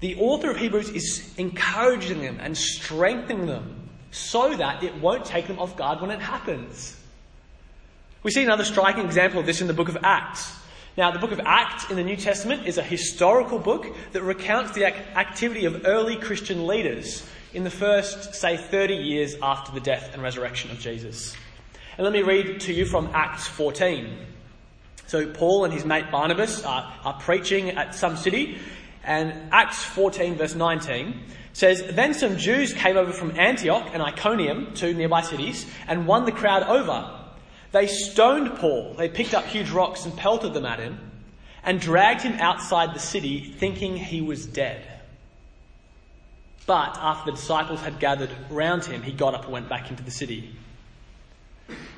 the 0.00 0.16
author 0.16 0.50
of 0.50 0.56
Hebrews 0.58 0.90
is 0.90 1.34
encouraging 1.36 2.20
them 2.20 2.38
and 2.40 2.56
strengthening 2.56 3.46
them 3.46 3.88
so 4.10 4.54
that 4.54 4.82
it 4.82 4.94
won't 5.00 5.24
take 5.24 5.46
them 5.46 5.58
off 5.58 5.76
guard 5.76 6.00
when 6.00 6.10
it 6.10 6.20
happens. 6.20 6.96
We 8.22 8.30
see 8.30 8.44
another 8.44 8.64
striking 8.64 9.04
example 9.04 9.40
of 9.40 9.46
this 9.46 9.60
in 9.60 9.66
the 9.66 9.74
book 9.74 9.88
of 9.88 9.98
Acts. 10.02 10.54
Now, 10.96 11.10
the 11.10 11.18
book 11.18 11.32
of 11.32 11.40
Acts 11.44 11.90
in 11.90 11.96
the 11.96 12.02
New 12.02 12.16
Testament 12.16 12.66
is 12.66 12.78
a 12.78 12.82
historical 12.82 13.58
book 13.58 13.94
that 14.12 14.22
recounts 14.22 14.72
the 14.72 14.86
activity 14.86 15.66
of 15.66 15.84
early 15.84 16.16
Christian 16.16 16.66
leaders 16.66 17.28
in 17.52 17.64
the 17.64 17.70
first, 17.70 18.34
say, 18.34 18.56
30 18.56 18.94
years 18.94 19.36
after 19.42 19.72
the 19.72 19.80
death 19.80 20.14
and 20.14 20.22
resurrection 20.22 20.70
of 20.70 20.78
Jesus. 20.78 21.36
And 21.98 22.04
let 22.04 22.14
me 22.14 22.22
read 22.22 22.60
to 22.60 22.72
you 22.72 22.86
from 22.86 23.10
Acts 23.12 23.46
14. 23.46 24.08
So, 25.06 25.30
Paul 25.30 25.66
and 25.66 25.74
his 25.74 25.84
mate 25.84 26.10
Barnabas 26.10 26.64
are, 26.64 26.90
are 27.04 27.20
preaching 27.20 27.72
at 27.72 27.94
some 27.94 28.16
city, 28.16 28.58
and 29.04 29.52
Acts 29.52 29.84
14, 29.84 30.36
verse 30.36 30.54
19 30.54 31.20
says, 31.52 31.82
Then 31.90 32.14
some 32.14 32.38
Jews 32.38 32.72
came 32.72 32.96
over 32.96 33.12
from 33.12 33.38
Antioch 33.38 33.90
and 33.92 34.02
Iconium, 34.02 34.72
two 34.72 34.94
nearby 34.94 35.20
cities, 35.20 35.66
and 35.86 36.06
won 36.06 36.24
the 36.24 36.32
crowd 36.32 36.62
over. 36.62 37.15
They 37.76 37.88
stoned 37.88 38.56
Paul. 38.56 38.94
They 38.96 39.10
picked 39.10 39.34
up 39.34 39.44
huge 39.44 39.68
rocks 39.68 40.06
and 40.06 40.16
pelted 40.16 40.54
them 40.54 40.64
at 40.64 40.78
him 40.78 40.98
and 41.62 41.78
dragged 41.78 42.22
him 42.22 42.32
outside 42.40 42.94
the 42.94 42.98
city 42.98 43.52
thinking 43.58 43.98
he 43.98 44.22
was 44.22 44.46
dead. 44.46 44.82
But 46.64 46.96
after 46.96 47.30
the 47.30 47.36
disciples 47.36 47.82
had 47.82 48.00
gathered 48.00 48.30
round 48.48 48.86
him, 48.86 49.02
he 49.02 49.12
got 49.12 49.34
up 49.34 49.42
and 49.42 49.52
went 49.52 49.68
back 49.68 49.90
into 49.90 50.02
the 50.02 50.10
city. 50.10 50.56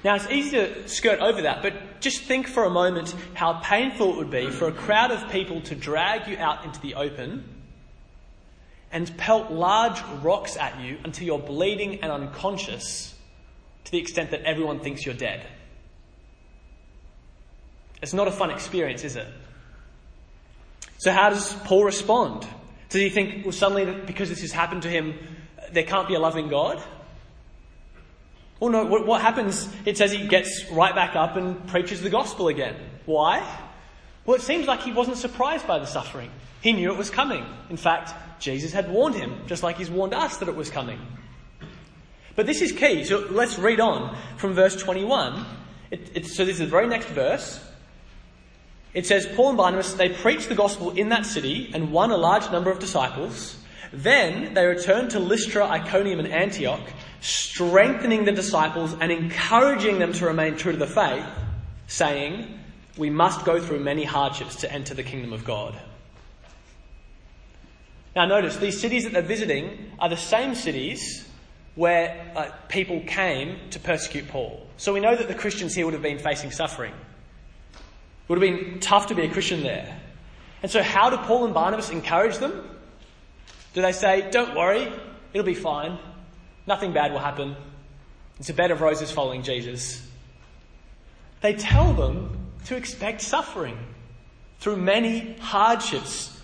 Now 0.02 0.16
it's 0.16 0.28
easy 0.28 0.50
to 0.50 0.88
skirt 0.88 1.20
over 1.20 1.42
that, 1.42 1.62
but 1.62 2.00
just 2.00 2.22
think 2.22 2.48
for 2.48 2.64
a 2.64 2.70
moment 2.70 3.14
how 3.34 3.60
painful 3.62 4.14
it 4.14 4.16
would 4.16 4.30
be 4.30 4.50
for 4.50 4.66
a 4.66 4.72
crowd 4.72 5.12
of 5.12 5.30
people 5.30 5.60
to 5.60 5.76
drag 5.76 6.26
you 6.26 6.38
out 6.38 6.64
into 6.64 6.80
the 6.80 6.96
open 6.96 7.44
and 8.90 9.16
pelt 9.16 9.52
large 9.52 10.02
rocks 10.24 10.56
at 10.56 10.80
you 10.80 10.98
until 11.04 11.24
you're 11.24 11.38
bleeding 11.38 12.00
and 12.02 12.10
unconscious 12.10 13.14
to 13.84 13.92
the 13.92 13.98
extent 13.98 14.32
that 14.32 14.42
everyone 14.42 14.80
thinks 14.80 15.06
you're 15.06 15.14
dead. 15.14 15.46
It's 18.00 18.12
not 18.12 18.28
a 18.28 18.32
fun 18.32 18.50
experience, 18.50 19.04
is 19.04 19.16
it? 19.16 19.26
So, 20.98 21.12
how 21.12 21.30
does 21.30 21.52
Paul 21.64 21.84
respond? 21.84 22.46
Does 22.88 23.00
he 23.00 23.10
think, 23.10 23.44
well, 23.44 23.52
suddenly 23.52 23.84
because 24.06 24.28
this 24.28 24.40
has 24.40 24.52
happened 24.52 24.82
to 24.82 24.88
him, 24.88 25.14
there 25.72 25.84
can't 25.84 26.08
be 26.08 26.14
a 26.14 26.18
loving 26.18 26.48
God? 26.48 26.82
Well, 28.60 28.70
no, 28.70 28.84
what, 28.86 29.20
happens? 29.20 29.68
It 29.84 29.96
says 29.96 30.10
he 30.10 30.26
gets 30.26 30.64
right 30.72 30.94
back 30.94 31.14
up 31.14 31.36
and 31.36 31.64
preaches 31.68 32.02
the 32.02 32.10
gospel 32.10 32.48
again. 32.48 32.74
Why? 33.06 33.46
Well, 34.26 34.36
it 34.36 34.42
seems 34.42 34.66
like 34.66 34.82
he 34.82 34.92
wasn't 34.92 35.16
surprised 35.16 35.66
by 35.66 35.78
the 35.78 35.86
suffering. 35.86 36.30
He 36.60 36.72
knew 36.72 36.90
it 36.90 36.98
was 36.98 37.08
coming. 37.08 37.46
In 37.70 37.76
fact, 37.76 38.40
Jesus 38.40 38.72
had 38.72 38.90
warned 38.90 39.14
him, 39.14 39.42
just 39.46 39.62
like 39.62 39.76
he's 39.76 39.90
warned 39.90 40.12
us 40.12 40.38
that 40.38 40.48
it 40.48 40.56
was 40.56 40.70
coming. 40.70 40.98
But 42.34 42.46
this 42.46 42.60
is 42.60 42.72
key. 42.72 43.04
So 43.04 43.26
let's 43.30 43.58
read 43.58 43.80
on 43.80 44.16
from 44.36 44.54
verse 44.54 44.76
21. 44.76 45.44
It, 45.90 46.26
so 46.26 46.44
this 46.44 46.54
is 46.54 46.58
the 46.58 46.66
very 46.66 46.88
next 46.88 47.08
verse. 47.08 47.64
It 48.98 49.06
says, 49.06 49.28
Paul 49.36 49.50
and 49.50 49.56
Barnabas, 49.56 49.94
they 49.94 50.08
preached 50.08 50.48
the 50.48 50.56
gospel 50.56 50.90
in 50.90 51.10
that 51.10 51.24
city 51.24 51.70
and 51.72 51.92
won 51.92 52.10
a 52.10 52.16
large 52.16 52.50
number 52.50 52.68
of 52.68 52.80
disciples. 52.80 53.56
Then 53.92 54.54
they 54.54 54.66
returned 54.66 55.12
to 55.12 55.20
Lystra, 55.20 55.64
Iconium, 55.68 56.18
and 56.18 56.26
Antioch, 56.26 56.80
strengthening 57.20 58.24
the 58.24 58.32
disciples 58.32 58.96
and 59.00 59.12
encouraging 59.12 60.00
them 60.00 60.12
to 60.14 60.26
remain 60.26 60.56
true 60.56 60.72
to 60.72 60.78
the 60.78 60.88
faith, 60.88 61.24
saying, 61.86 62.58
We 62.96 63.08
must 63.08 63.44
go 63.44 63.60
through 63.60 63.78
many 63.84 64.02
hardships 64.02 64.56
to 64.62 64.72
enter 64.72 64.94
the 64.94 65.04
kingdom 65.04 65.32
of 65.32 65.44
God. 65.44 65.78
Now, 68.16 68.26
notice 68.26 68.56
these 68.56 68.80
cities 68.80 69.04
that 69.04 69.12
they're 69.12 69.22
visiting 69.22 69.92
are 70.00 70.08
the 70.08 70.16
same 70.16 70.56
cities 70.56 71.24
where 71.76 72.32
uh, 72.34 72.50
people 72.66 73.00
came 73.06 73.60
to 73.70 73.78
persecute 73.78 74.26
Paul. 74.26 74.66
So 74.76 74.92
we 74.92 74.98
know 74.98 75.14
that 75.14 75.28
the 75.28 75.36
Christians 75.36 75.76
here 75.76 75.84
would 75.84 75.94
have 75.94 76.02
been 76.02 76.18
facing 76.18 76.50
suffering. 76.50 76.94
Would 78.28 78.40
have 78.40 78.48
been 78.48 78.80
tough 78.80 79.08
to 79.08 79.14
be 79.14 79.22
a 79.22 79.28
Christian 79.28 79.62
there. 79.62 80.00
And 80.62 80.70
so, 80.70 80.82
how 80.82 81.10
do 81.10 81.16
Paul 81.16 81.46
and 81.46 81.54
Barnabas 81.54 81.90
encourage 81.90 82.38
them? 82.38 82.68
Do 83.74 83.82
they 83.82 83.92
say, 83.92 84.30
Don't 84.30 84.54
worry, 84.56 84.92
it'll 85.32 85.46
be 85.46 85.54
fine, 85.54 85.98
nothing 86.66 86.92
bad 86.92 87.12
will 87.12 87.20
happen, 87.20 87.56
it's 88.38 88.50
a 88.50 88.54
bed 88.54 88.70
of 88.70 88.80
roses 88.80 89.10
following 89.10 89.42
Jesus? 89.42 90.04
They 91.40 91.54
tell 91.54 91.92
them 91.94 92.50
to 92.66 92.76
expect 92.76 93.20
suffering. 93.20 93.78
Through 94.60 94.78
many 94.78 95.36
hardships, 95.38 96.40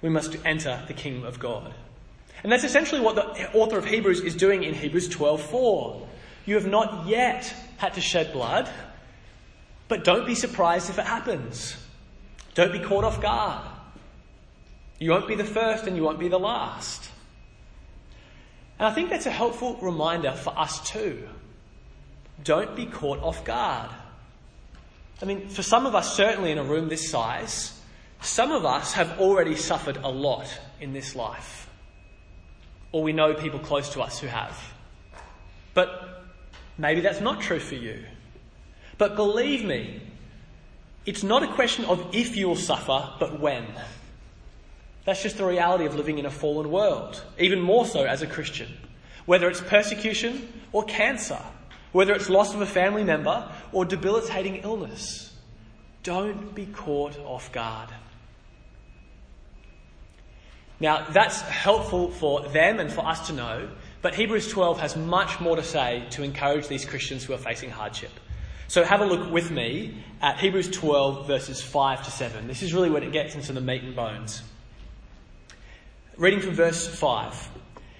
we 0.00 0.08
must 0.08 0.36
enter 0.46 0.82
the 0.88 0.94
kingdom 0.94 1.24
of 1.24 1.38
God. 1.38 1.74
And 2.42 2.50
that's 2.50 2.64
essentially 2.64 3.02
what 3.02 3.16
the 3.16 3.52
author 3.52 3.76
of 3.76 3.84
Hebrews 3.84 4.20
is 4.20 4.34
doing 4.34 4.62
in 4.62 4.72
Hebrews 4.72 5.08
12:4. 5.08 6.06
You 6.46 6.54
have 6.54 6.66
not 6.66 7.06
yet 7.06 7.52
had 7.76 7.94
to 7.94 8.00
shed 8.00 8.32
blood, 8.32 8.70
but 9.90 10.04
don't 10.04 10.24
be 10.24 10.36
surprised 10.36 10.88
if 10.88 11.00
it 11.00 11.04
happens. 11.04 11.76
Don't 12.54 12.70
be 12.70 12.78
caught 12.78 13.02
off 13.02 13.20
guard. 13.20 13.66
You 15.00 15.10
won't 15.10 15.26
be 15.26 15.34
the 15.34 15.44
first 15.44 15.88
and 15.88 15.96
you 15.96 16.04
won't 16.04 16.20
be 16.20 16.28
the 16.28 16.38
last. 16.38 17.10
And 18.78 18.86
I 18.86 18.92
think 18.92 19.10
that's 19.10 19.26
a 19.26 19.32
helpful 19.32 19.76
reminder 19.82 20.30
for 20.30 20.56
us 20.56 20.88
too. 20.88 21.28
Don't 22.44 22.76
be 22.76 22.86
caught 22.86 23.20
off 23.20 23.44
guard. 23.44 23.90
I 25.20 25.24
mean, 25.24 25.48
for 25.48 25.64
some 25.64 25.86
of 25.86 25.96
us, 25.96 26.16
certainly 26.16 26.52
in 26.52 26.58
a 26.58 26.64
room 26.64 26.88
this 26.88 27.10
size, 27.10 27.76
some 28.22 28.52
of 28.52 28.64
us 28.64 28.92
have 28.92 29.18
already 29.18 29.56
suffered 29.56 29.96
a 29.96 30.08
lot 30.08 30.46
in 30.80 30.92
this 30.92 31.16
life. 31.16 31.68
Or 32.92 33.02
we 33.02 33.12
know 33.12 33.34
people 33.34 33.58
close 33.58 33.88
to 33.94 34.02
us 34.02 34.20
who 34.20 34.28
have. 34.28 34.56
But 35.74 36.22
maybe 36.78 37.00
that's 37.00 37.20
not 37.20 37.40
true 37.40 37.58
for 37.58 37.74
you. 37.74 38.04
But 39.00 39.16
believe 39.16 39.64
me, 39.64 39.98
it's 41.06 41.22
not 41.22 41.42
a 41.42 41.48
question 41.48 41.86
of 41.86 42.14
if 42.14 42.36
you'll 42.36 42.54
suffer, 42.54 43.08
but 43.18 43.40
when. 43.40 43.66
That's 45.06 45.22
just 45.22 45.38
the 45.38 45.46
reality 45.46 45.86
of 45.86 45.94
living 45.94 46.18
in 46.18 46.26
a 46.26 46.30
fallen 46.30 46.70
world, 46.70 47.24
even 47.38 47.62
more 47.62 47.86
so 47.86 48.04
as 48.04 48.20
a 48.20 48.26
Christian. 48.26 48.68
Whether 49.24 49.48
it's 49.48 49.62
persecution 49.62 50.52
or 50.72 50.84
cancer, 50.84 51.38
whether 51.92 52.12
it's 52.12 52.28
loss 52.28 52.52
of 52.52 52.60
a 52.60 52.66
family 52.66 53.02
member 53.02 53.50
or 53.72 53.86
debilitating 53.86 54.56
illness, 54.56 55.34
don't 56.02 56.54
be 56.54 56.66
caught 56.66 57.18
off 57.20 57.50
guard. 57.52 57.88
Now, 60.78 61.06
that's 61.08 61.40
helpful 61.40 62.10
for 62.10 62.46
them 62.50 62.78
and 62.78 62.92
for 62.92 63.06
us 63.06 63.28
to 63.28 63.32
know, 63.32 63.70
but 64.02 64.14
Hebrews 64.14 64.50
12 64.50 64.78
has 64.80 64.94
much 64.94 65.40
more 65.40 65.56
to 65.56 65.62
say 65.62 66.04
to 66.10 66.22
encourage 66.22 66.68
these 66.68 66.84
Christians 66.84 67.24
who 67.24 67.32
are 67.32 67.38
facing 67.38 67.70
hardship. 67.70 68.10
So 68.70 68.84
have 68.84 69.00
a 69.00 69.04
look 69.04 69.32
with 69.32 69.50
me 69.50 69.96
at 70.22 70.38
Hebrews 70.38 70.70
12, 70.70 71.26
verses 71.26 71.60
5 71.60 72.04
to 72.04 72.10
7. 72.12 72.46
This 72.46 72.62
is 72.62 72.72
really 72.72 72.88
when 72.88 73.02
it 73.02 73.10
gets 73.10 73.34
into 73.34 73.52
the 73.52 73.60
meat 73.60 73.82
and 73.82 73.96
bones. 73.96 74.44
Reading 76.16 76.38
from 76.38 76.52
verse 76.52 76.86
5. 76.86 77.48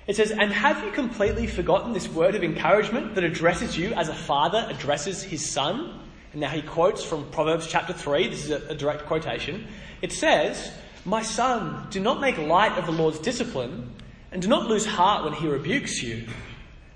It 0.07 0.15
says, 0.15 0.31
And 0.31 0.53
have 0.53 0.85
you 0.85 0.93
completely 0.93 1.49
forgotten 1.49 1.93
this 1.93 2.09
word 2.09 2.37
of 2.37 2.45
encouragement 2.45 3.17
that 3.17 3.25
addresses 3.25 3.77
you 3.77 3.95
as 3.95 4.09
a 4.09 4.15
father 4.15 4.65
addresses 4.71 5.25
his 5.25 5.45
son? 5.45 5.99
And 6.31 6.41
now 6.41 6.51
he 6.51 6.63
quotes 6.63 7.03
from 7.03 7.29
Proverbs 7.33 7.67
chapter 7.67 7.93
3. 7.93 8.29
This 8.29 8.45
is 8.45 8.51
a, 8.53 8.69
a 8.69 8.75
direct 8.77 9.07
quotation. 9.07 9.67
It 10.03 10.13
says, 10.13 10.71
My 11.05 11.23
son, 11.23 11.89
do 11.91 11.99
not 11.99 12.21
make 12.21 12.39
light 12.39 12.79
of 12.79 12.87
the 12.87 12.93
Lord's 12.93 13.19
discipline, 13.19 13.93
and 14.31 14.41
do 14.41 14.47
not 14.47 14.69
lose 14.69 14.87
heart 14.87 15.25
when 15.25 15.33
he 15.33 15.49
rebukes 15.49 16.01
you, 16.01 16.29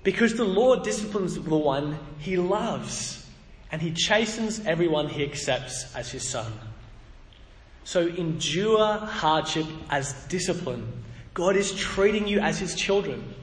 because 0.03 0.35
the 0.35 0.45
Lord 0.45 0.83
disciplines 0.83 1.35
the 1.35 1.57
one 1.57 1.99
he 2.19 2.37
loves 2.37 3.24
and 3.75 3.81
he 3.81 3.91
chastens 3.91 4.65
everyone 4.65 5.09
he 5.09 5.21
accepts 5.21 5.93
as 5.97 6.09
his 6.09 6.25
son. 6.25 6.49
So 7.83 8.07
endure 8.07 8.99
hardship 8.99 9.65
as 9.89 10.13
discipline. 10.29 11.03
God 11.33 11.57
is 11.57 11.73
treating 11.73 12.25
you 12.25 12.39
as 12.39 12.57
his 12.57 12.73
children. 12.73 13.33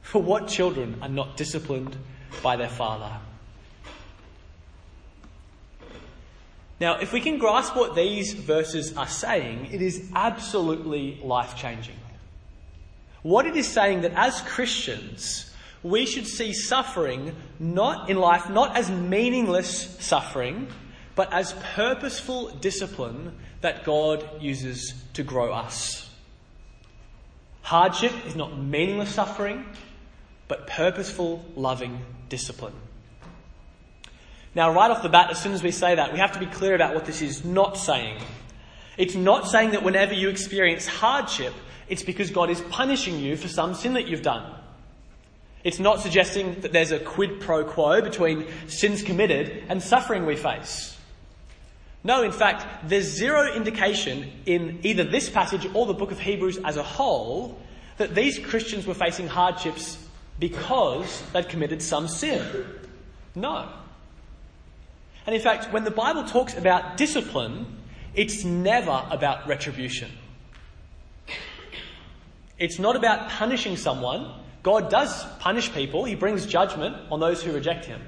For 0.00 0.22
what 0.22 0.48
children 0.48 0.96
are 1.02 1.10
not 1.10 1.36
disciplined 1.36 1.94
by 2.42 2.56
their 2.56 2.70
father? 2.70 3.18
Now, 6.80 6.98
if 6.98 7.12
we 7.12 7.20
can 7.20 7.36
grasp 7.36 7.76
what 7.76 7.94
these 7.94 8.32
verses 8.32 8.96
are 8.96 9.06
saying, 9.06 9.68
it 9.72 9.82
is 9.82 10.10
absolutely 10.14 11.20
life 11.22 11.54
changing. 11.54 11.96
What 13.20 13.44
it 13.44 13.56
is 13.56 13.68
saying 13.68 14.00
that 14.00 14.12
as 14.14 14.40
Christians, 14.40 15.52
we 15.82 16.06
should 16.06 16.26
see 16.26 16.52
suffering 16.52 17.34
not 17.58 18.10
in 18.10 18.16
life 18.16 18.48
not 18.48 18.76
as 18.76 18.90
meaningless 18.90 19.96
suffering, 20.00 20.68
but 21.14 21.32
as 21.32 21.54
purposeful 21.74 22.50
discipline 22.56 23.36
that 23.60 23.84
God 23.84 24.42
uses 24.42 24.94
to 25.14 25.22
grow 25.22 25.52
us. 25.52 26.08
Hardship 27.62 28.12
is 28.26 28.36
not 28.36 28.56
meaningless 28.58 29.10
suffering, 29.10 29.64
but 30.48 30.66
purposeful, 30.66 31.44
loving 31.56 32.00
discipline. 32.28 32.74
Now, 34.54 34.72
right 34.72 34.90
off 34.90 35.02
the 35.02 35.08
bat, 35.08 35.30
as 35.30 35.42
soon 35.42 35.52
as 35.52 35.62
we 35.62 35.70
say 35.70 35.96
that, 35.96 36.12
we 36.12 36.18
have 36.18 36.32
to 36.32 36.38
be 36.38 36.46
clear 36.46 36.74
about 36.74 36.94
what 36.94 37.04
this 37.04 37.20
is 37.20 37.44
not 37.44 37.76
saying. 37.76 38.18
It's 38.96 39.14
not 39.14 39.48
saying 39.48 39.72
that 39.72 39.82
whenever 39.82 40.14
you 40.14 40.28
experience 40.28 40.86
hardship, 40.86 41.52
it's 41.88 42.02
because 42.02 42.30
God 42.30 42.50
is 42.50 42.60
punishing 42.62 43.18
you 43.18 43.36
for 43.36 43.48
some 43.48 43.74
sin 43.74 43.94
that 43.94 44.08
you've 44.08 44.22
done. 44.22 44.50
It's 45.66 45.80
not 45.80 46.00
suggesting 46.00 46.60
that 46.60 46.72
there's 46.72 46.92
a 46.92 47.00
quid 47.00 47.40
pro 47.40 47.64
quo 47.64 48.00
between 48.00 48.46
sins 48.68 49.02
committed 49.02 49.64
and 49.68 49.82
suffering 49.82 50.24
we 50.24 50.36
face. 50.36 50.96
No, 52.04 52.22
in 52.22 52.30
fact, 52.30 52.88
there's 52.88 53.06
zero 53.06 53.52
indication 53.52 54.30
in 54.46 54.78
either 54.84 55.02
this 55.02 55.28
passage 55.28 55.66
or 55.74 55.86
the 55.86 55.92
book 55.92 56.12
of 56.12 56.20
Hebrews 56.20 56.60
as 56.64 56.76
a 56.76 56.84
whole 56.84 57.60
that 57.96 58.14
these 58.14 58.38
Christians 58.38 58.86
were 58.86 58.94
facing 58.94 59.26
hardships 59.26 59.98
because 60.38 61.24
they'd 61.32 61.48
committed 61.48 61.82
some 61.82 62.06
sin. 62.06 62.64
No. 63.34 63.68
And 65.26 65.34
in 65.34 65.42
fact, 65.42 65.72
when 65.72 65.82
the 65.82 65.90
Bible 65.90 66.22
talks 66.22 66.56
about 66.56 66.96
discipline, 66.96 67.66
it's 68.14 68.44
never 68.44 69.04
about 69.10 69.48
retribution. 69.48 70.12
It's 72.56 72.78
not 72.78 72.94
about 72.94 73.30
punishing 73.30 73.76
someone. 73.76 74.45
God 74.66 74.90
does 74.90 75.24
punish 75.38 75.72
people, 75.72 76.02
He 76.02 76.16
brings 76.16 76.44
judgment 76.44 76.96
on 77.12 77.20
those 77.20 77.40
who 77.40 77.52
reject 77.52 77.84
Him. 77.84 78.02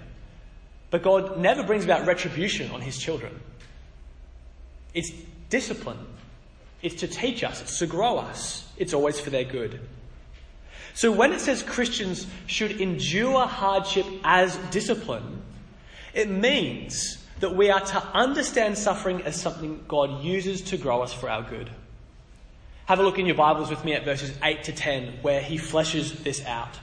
But 0.91 1.05
God 1.05 1.39
never 1.39 1.63
brings 1.63 1.85
about 1.85 2.05
retribution 2.05 2.73
on 2.73 2.81
His 2.81 2.99
children. 2.99 3.39
It's 4.93 5.13
discipline. 5.51 6.05
It's 6.83 6.97
to 6.97 7.07
teach 7.07 7.45
us, 7.45 7.63
it's 7.63 7.79
to 7.79 7.87
grow 7.87 8.19
us. 8.19 8.69
It's 8.77 8.93
always 8.93 9.21
for 9.21 9.31
their 9.31 9.45
good. 9.45 9.79
So 10.95 11.13
when 11.13 11.33
it 11.33 11.41
says 11.41 11.63
Christians 11.63 12.27
should 12.49 12.81
endure 12.81 13.47
hardship 13.47 14.07
as 14.25 14.57
discipline, 14.73 15.41
it 16.13 16.29
means 16.29 17.25
that 17.39 17.55
we 17.55 17.71
are 17.71 17.85
to 17.87 18.05
understand 18.15 18.77
suffering 18.77 19.23
as 19.23 19.41
something 19.41 19.85
God 19.87 20.25
uses 20.25 20.63
to 20.63 20.77
grow 20.77 21.03
us 21.03 21.13
for 21.13 21.31
our 21.31 21.45
good. 21.45 21.71
Have 22.89 23.01
a 23.01 23.03
look 23.03 23.19
in 23.19 23.27
your 23.27 23.35
Bibles 23.35 23.69
with 23.69 23.85
me 23.85 23.93
at 23.93 24.07
verses 24.07 24.33
8 24.43 24.63
to 24.65 24.73
10, 24.73 25.19
where 25.21 25.43
he 25.43 25.59
fleshes 25.59 26.23
this 26.25 26.43
out. 26.47 26.75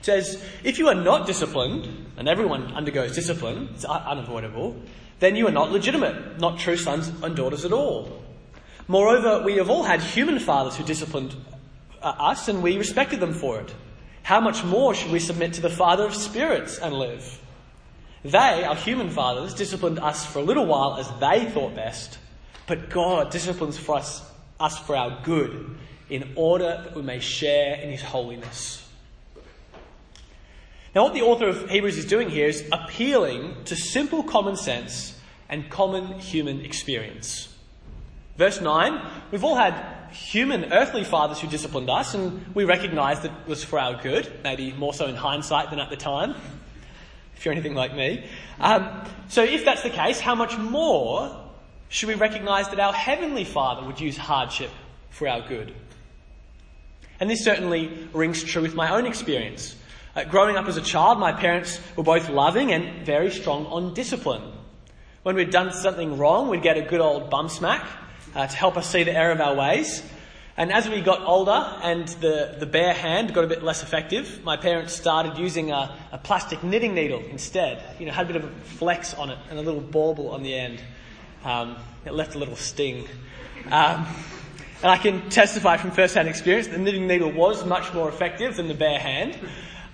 It 0.00 0.04
says, 0.04 0.44
If 0.64 0.80
you 0.80 0.88
are 0.88 0.96
not 0.96 1.28
disciplined, 1.28 1.86
and 2.16 2.28
everyone 2.28 2.72
undergoes 2.72 3.14
discipline, 3.14 3.68
it's 3.72 3.84
unavoidable, 3.84 4.74
then 5.20 5.36
you 5.36 5.46
are 5.46 5.52
not 5.52 5.70
legitimate, 5.70 6.40
not 6.40 6.58
true 6.58 6.76
sons 6.76 7.06
and 7.22 7.36
daughters 7.36 7.64
at 7.64 7.72
all. 7.72 8.20
Moreover, 8.88 9.44
we 9.44 9.58
have 9.58 9.70
all 9.70 9.84
had 9.84 10.00
human 10.00 10.40
fathers 10.40 10.74
who 10.74 10.82
disciplined 10.82 11.36
uh, 12.02 12.16
us, 12.18 12.48
and 12.48 12.60
we 12.60 12.78
respected 12.78 13.20
them 13.20 13.34
for 13.34 13.60
it. 13.60 13.72
How 14.24 14.40
much 14.40 14.64
more 14.64 14.92
should 14.92 15.12
we 15.12 15.20
submit 15.20 15.52
to 15.52 15.60
the 15.60 15.70
Father 15.70 16.04
of 16.04 16.16
spirits 16.16 16.78
and 16.78 16.94
live? 16.94 17.40
They, 18.24 18.64
our 18.64 18.74
human 18.74 19.10
fathers, 19.10 19.54
disciplined 19.54 20.00
us 20.00 20.26
for 20.26 20.40
a 20.40 20.42
little 20.42 20.66
while 20.66 20.96
as 20.96 21.08
they 21.20 21.48
thought 21.48 21.76
best, 21.76 22.18
but 22.66 22.90
God 22.90 23.30
disciplines 23.30 23.78
for 23.78 23.94
us, 23.94 24.27
us 24.60 24.78
for 24.78 24.96
our 24.96 25.18
good, 25.22 25.76
in 26.10 26.32
order 26.36 26.82
that 26.84 26.94
we 26.94 27.02
may 27.02 27.20
share 27.20 27.76
in 27.76 27.90
His 27.90 28.02
holiness. 28.02 28.88
Now, 30.94 31.04
what 31.04 31.14
the 31.14 31.22
author 31.22 31.46
of 31.46 31.68
Hebrews 31.70 31.98
is 31.98 32.06
doing 32.06 32.30
here 32.30 32.48
is 32.48 32.66
appealing 32.72 33.64
to 33.66 33.76
simple 33.76 34.22
common 34.22 34.56
sense 34.56 35.18
and 35.48 35.70
common 35.70 36.18
human 36.18 36.60
experience. 36.64 37.54
Verse 38.36 38.60
9, 38.60 39.00
we've 39.30 39.44
all 39.44 39.56
had 39.56 40.12
human 40.12 40.72
earthly 40.72 41.04
fathers 41.04 41.40
who 41.40 41.48
disciplined 41.48 41.90
us, 41.90 42.14
and 42.14 42.54
we 42.54 42.64
recognize 42.64 43.20
that 43.20 43.32
it 43.32 43.48
was 43.48 43.62
for 43.62 43.78
our 43.78 44.00
good, 44.02 44.40
maybe 44.42 44.72
more 44.72 44.94
so 44.94 45.06
in 45.06 45.14
hindsight 45.14 45.70
than 45.70 45.78
at 45.78 45.90
the 45.90 45.96
time 45.96 46.34
if 47.38 47.44
you're 47.44 47.52
anything 47.52 47.74
like 47.74 47.94
me. 47.94 48.24
Um, 48.58 49.04
so 49.28 49.44
if 49.44 49.64
that's 49.64 49.84
the 49.84 49.90
case, 49.90 50.18
how 50.18 50.34
much 50.34 50.58
more 50.58 51.47
should 51.88 52.08
we 52.08 52.14
recognise 52.14 52.68
that 52.68 52.80
our 52.80 52.92
Heavenly 52.92 53.44
Father 53.44 53.86
would 53.86 54.00
use 54.00 54.16
hardship 54.16 54.70
for 55.10 55.28
our 55.28 55.40
good? 55.46 55.74
And 57.20 57.28
this 57.28 57.44
certainly 57.44 58.08
rings 58.12 58.44
true 58.44 58.62
with 58.62 58.74
my 58.74 58.90
own 58.90 59.06
experience. 59.06 59.74
Uh, 60.14 60.24
growing 60.24 60.56
up 60.56 60.66
as 60.66 60.76
a 60.76 60.82
child, 60.82 61.18
my 61.18 61.32
parents 61.32 61.80
were 61.96 62.02
both 62.02 62.28
loving 62.28 62.72
and 62.72 63.04
very 63.04 63.30
strong 63.30 63.66
on 63.66 63.94
discipline. 63.94 64.42
When 65.22 65.34
we'd 65.34 65.50
done 65.50 65.72
something 65.72 66.18
wrong, 66.18 66.48
we'd 66.48 66.62
get 66.62 66.76
a 66.76 66.82
good 66.82 67.00
old 67.00 67.30
bum 67.30 67.48
smack 67.48 67.86
uh, 68.34 68.46
to 68.46 68.56
help 68.56 68.76
us 68.76 68.88
see 68.88 69.02
the 69.02 69.12
error 69.12 69.32
of 69.32 69.40
our 69.40 69.54
ways. 69.54 70.02
And 70.56 70.72
as 70.72 70.88
we 70.88 71.00
got 71.00 71.22
older 71.22 71.78
and 71.82 72.08
the, 72.20 72.56
the 72.58 72.66
bare 72.66 72.92
hand 72.92 73.32
got 73.32 73.44
a 73.44 73.46
bit 73.46 73.62
less 73.62 73.82
effective, 73.82 74.42
my 74.42 74.56
parents 74.56 74.92
started 74.92 75.38
using 75.38 75.70
a, 75.70 75.96
a 76.10 76.18
plastic 76.18 76.64
knitting 76.64 76.94
needle 76.94 77.22
instead. 77.30 77.82
You 78.00 78.06
know, 78.06 78.12
had 78.12 78.28
a 78.28 78.32
bit 78.32 78.42
of 78.42 78.44
a 78.44 78.54
flex 78.64 79.14
on 79.14 79.30
it 79.30 79.38
and 79.50 79.58
a 79.58 79.62
little 79.62 79.80
bauble 79.80 80.30
on 80.30 80.42
the 80.42 80.54
end. 80.54 80.80
Um, 81.44 81.76
it 82.04 82.12
left 82.12 82.34
a 82.34 82.38
little 82.38 82.56
sting. 82.56 83.06
Um, 83.70 84.06
and 84.82 84.90
I 84.90 84.96
can 84.96 85.28
testify 85.30 85.76
from 85.76 85.90
first-hand 85.90 86.28
experience 86.28 86.68
that 86.68 86.74
the 86.74 86.82
knitting 86.82 87.06
needle 87.06 87.32
was 87.32 87.64
much 87.66 87.92
more 87.92 88.08
effective 88.08 88.56
than 88.56 88.68
the 88.68 88.74
bare 88.74 88.98
hand. 88.98 89.38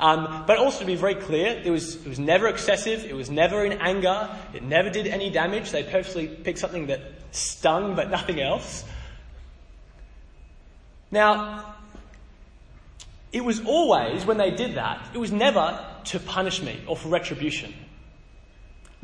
Um, 0.01 0.45
but 0.47 0.59
also 0.59 0.81
to 0.81 0.87
be 0.87 0.97
very 0.97 1.15
clear, 1.15 1.61
it 1.65 1.71
was, 1.71 1.97
it 1.97 2.09
was 2.09 2.19
never 2.19 2.49
excessive, 2.49 3.05
it 3.05 3.15
was 3.15 3.31
never 3.31 3.65
in 3.65 3.73
anger, 3.75 4.29
it 4.53 4.63
never 4.63 4.91
did 4.91 5.07
any 5.07 5.31
damage. 5.31 5.71
They 5.71 5.83
purposely 5.83 6.27
picked 6.27 6.59
something 6.59 6.89
that 6.89 7.01
stung 7.31 7.95
but 7.95 8.11
nothing 8.11 8.41
else. 8.41 8.85
Now, 11.11 11.77
it 13.33 13.45
was 13.45 13.65
always, 13.65 14.27
when 14.27 14.37
they 14.37 14.51
did 14.51 14.75
that, 14.75 15.01
it 15.15 15.19
was 15.19 15.33
never 15.33 15.85
to 16.07 16.21
punish 16.21 16.61
me 16.61 16.81
or 16.87 16.97
for 16.97 17.09
retribution. 17.09 17.73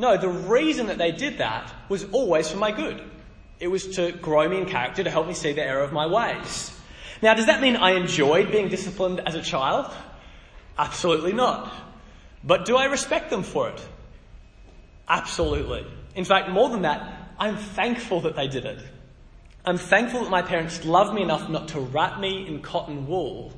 No, 0.00 0.16
the 0.16 0.30
reason 0.30 0.86
that 0.86 0.96
they 0.96 1.12
did 1.12 1.36
that 1.38 1.70
was 1.90 2.04
always 2.10 2.50
for 2.50 2.56
my 2.56 2.72
good. 2.72 3.02
It 3.58 3.68
was 3.68 3.96
to 3.96 4.12
grow 4.12 4.48
me 4.48 4.56
in 4.56 4.64
character, 4.64 5.04
to 5.04 5.10
help 5.10 5.26
me 5.26 5.34
see 5.34 5.52
the 5.52 5.62
error 5.62 5.82
of 5.82 5.92
my 5.92 6.06
ways. 6.06 6.74
Now, 7.20 7.34
does 7.34 7.44
that 7.46 7.60
mean 7.60 7.76
I 7.76 7.90
enjoyed 7.90 8.50
being 8.50 8.70
disciplined 8.70 9.20
as 9.26 9.34
a 9.34 9.42
child? 9.42 9.92
Absolutely 10.78 11.34
not. 11.34 11.70
But 12.42 12.64
do 12.64 12.78
I 12.78 12.86
respect 12.86 13.28
them 13.28 13.42
for 13.42 13.68
it? 13.68 13.86
Absolutely. 15.06 15.86
In 16.14 16.24
fact, 16.24 16.48
more 16.48 16.70
than 16.70 16.80
that, 16.82 17.34
I'm 17.38 17.58
thankful 17.58 18.22
that 18.22 18.36
they 18.36 18.48
did 18.48 18.64
it. 18.64 18.82
I'm 19.66 19.76
thankful 19.76 20.22
that 20.22 20.30
my 20.30 20.40
parents 20.40 20.82
loved 20.86 21.12
me 21.12 21.20
enough 21.20 21.50
not 21.50 21.68
to 21.68 21.80
wrap 21.80 22.18
me 22.18 22.46
in 22.48 22.62
cotton 22.62 23.06
wool, 23.06 23.52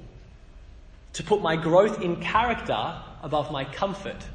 to 1.13 1.23
put 1.23 1.41
my 1.41 1.55
growth 1.55 2.03
in 2.03 2.17
character 2.17 3.01
above 3.23 3.53
my 3.53 3.65
comfort, 3.65 4.27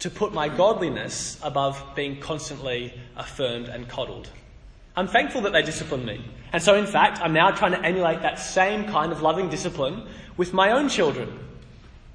to 0.00 0.10
put 0.10 0.32
my 0.32 0.48
godliness 0.48 1.38
above 1.42 1.82
being 1.96 2.20
constantly 2.20 2.94
affirmed 3.16 3.68
and 3.68 3.88
coddled. 3.88 4.30
I'm 4.96 5.08
thankful 5.08 5.42
that 5.42 5.52
they 5.52 5.62
disciplined 5.62 6.06
me. 6.06 6.24
And 6.52 6.62
so, 6.62 6.74
in 6.74 6.86
fact, 6.86 7.20
I'm 7.20 7.32
now 7.32 7.50
trying 7.50 7.72
to 7.72 7.84
emulate 7.84 8.22
that 8.22 8.38
same 8.38 8.84
kind 8.84 9.12
of 9.12 9.22
loving 9.22 9.48
discipline 9.48 10.08
with 10.36 10.52
my 10.52 10.72
own 10.72 10.88
children. 10.88 11.38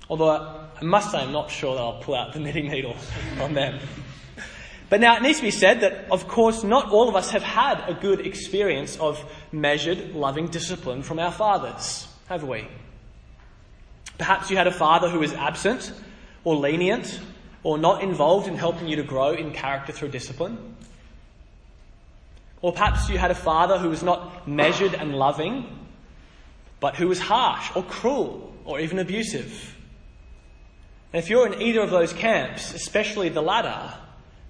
Although 0.10 0.32
I 0.32 0.84
must 0.84 1.12
say, 1.12 1.20
I'm 1.20 1.32
not 1.32 1.50
sure 1.50 1.76
that 1.76 1.82
I'll 1.82 2.02
pull 2.02 2.16
out 2.16 2.34
the 2.34 2.40
knitting 2.40 2.70
needle 2.70 2.96
on 3.40 3.54
them. 3.54 3.80
But 4.90 5.00
now 5.00 5.16
it 5.16 5.22
needs 5.24 5.40
to 5.40 5.44
be 5.44 5.52
said 5.52 5.80
that, 5.82 6.12
of 6.12 6.28
course, 6.28 6.64
not 6.64 6.92
all 6.92 7.10
of 7.10 7.16
us 7.16 7.32
have 7.32 7.42
had 7.42 7.84
a 7.88 7.94
good 7.94 8.26
experience 8.26 8.98
of 8.98 9.24
measured, 9.52 10.14
loving 10.14 10.48
discipline 10.48 11.04
from 11.04 11.20
our 11.20 11.32
fathers, 11.32 12.08
have 12.28 12.44
we? 12.44 12.68
Perhaps 14.18 14.52
you 14.52 14.58
had 14.58 14.68
a 14.68 14.72
father 14.72 15.10
who 15.10 15.20
was 15.20 15.34
absent, 15.34 15.92
or 16.44 16.56
lenient, 16.56 17.20
or 17.64 17.78
not 17.78 18.04
involved 18.04 18.48
in 18.48 18.56
helping 18.56 18.88
you 18.88 18.98
to 18.98 19.04
grow 19.04 19.32
in 19.32 19.52
character 19.52 19.92
through 19.92 20.10
discipline. 20.10 20.76
Or 22.62 22.72
perhaps 22.72 23.10
you 23.10 23.18
had 23.18 23.32
a 23.32 23.36
father 23.36 23.78
who 23.78 23.90
was 23.90 24.04
not 24.04 24.48
measured 24.48 24.94
and 24.94 25.16
loving, 25.16 25.66
but 26.80 26.96
who 26.96 27.08
was 27.08 27.20
harsh, 27.20 27.70
or 27.76 27.84
cruel, 27.84 28.54
or 28.66 28.80
even 28.80 29.00
abusive. 29.00 29.76
And 31.12 31.22
if 31.24 31.30
you're 31.30 31.46
in 31.46 31.62
either 31.62 31.82
of 31.82 31.90
those 31.90 32.14
camps, 32.14 32.74
especially 32.74 33.30
the 33.30 33.42
latter, 33.42 33.94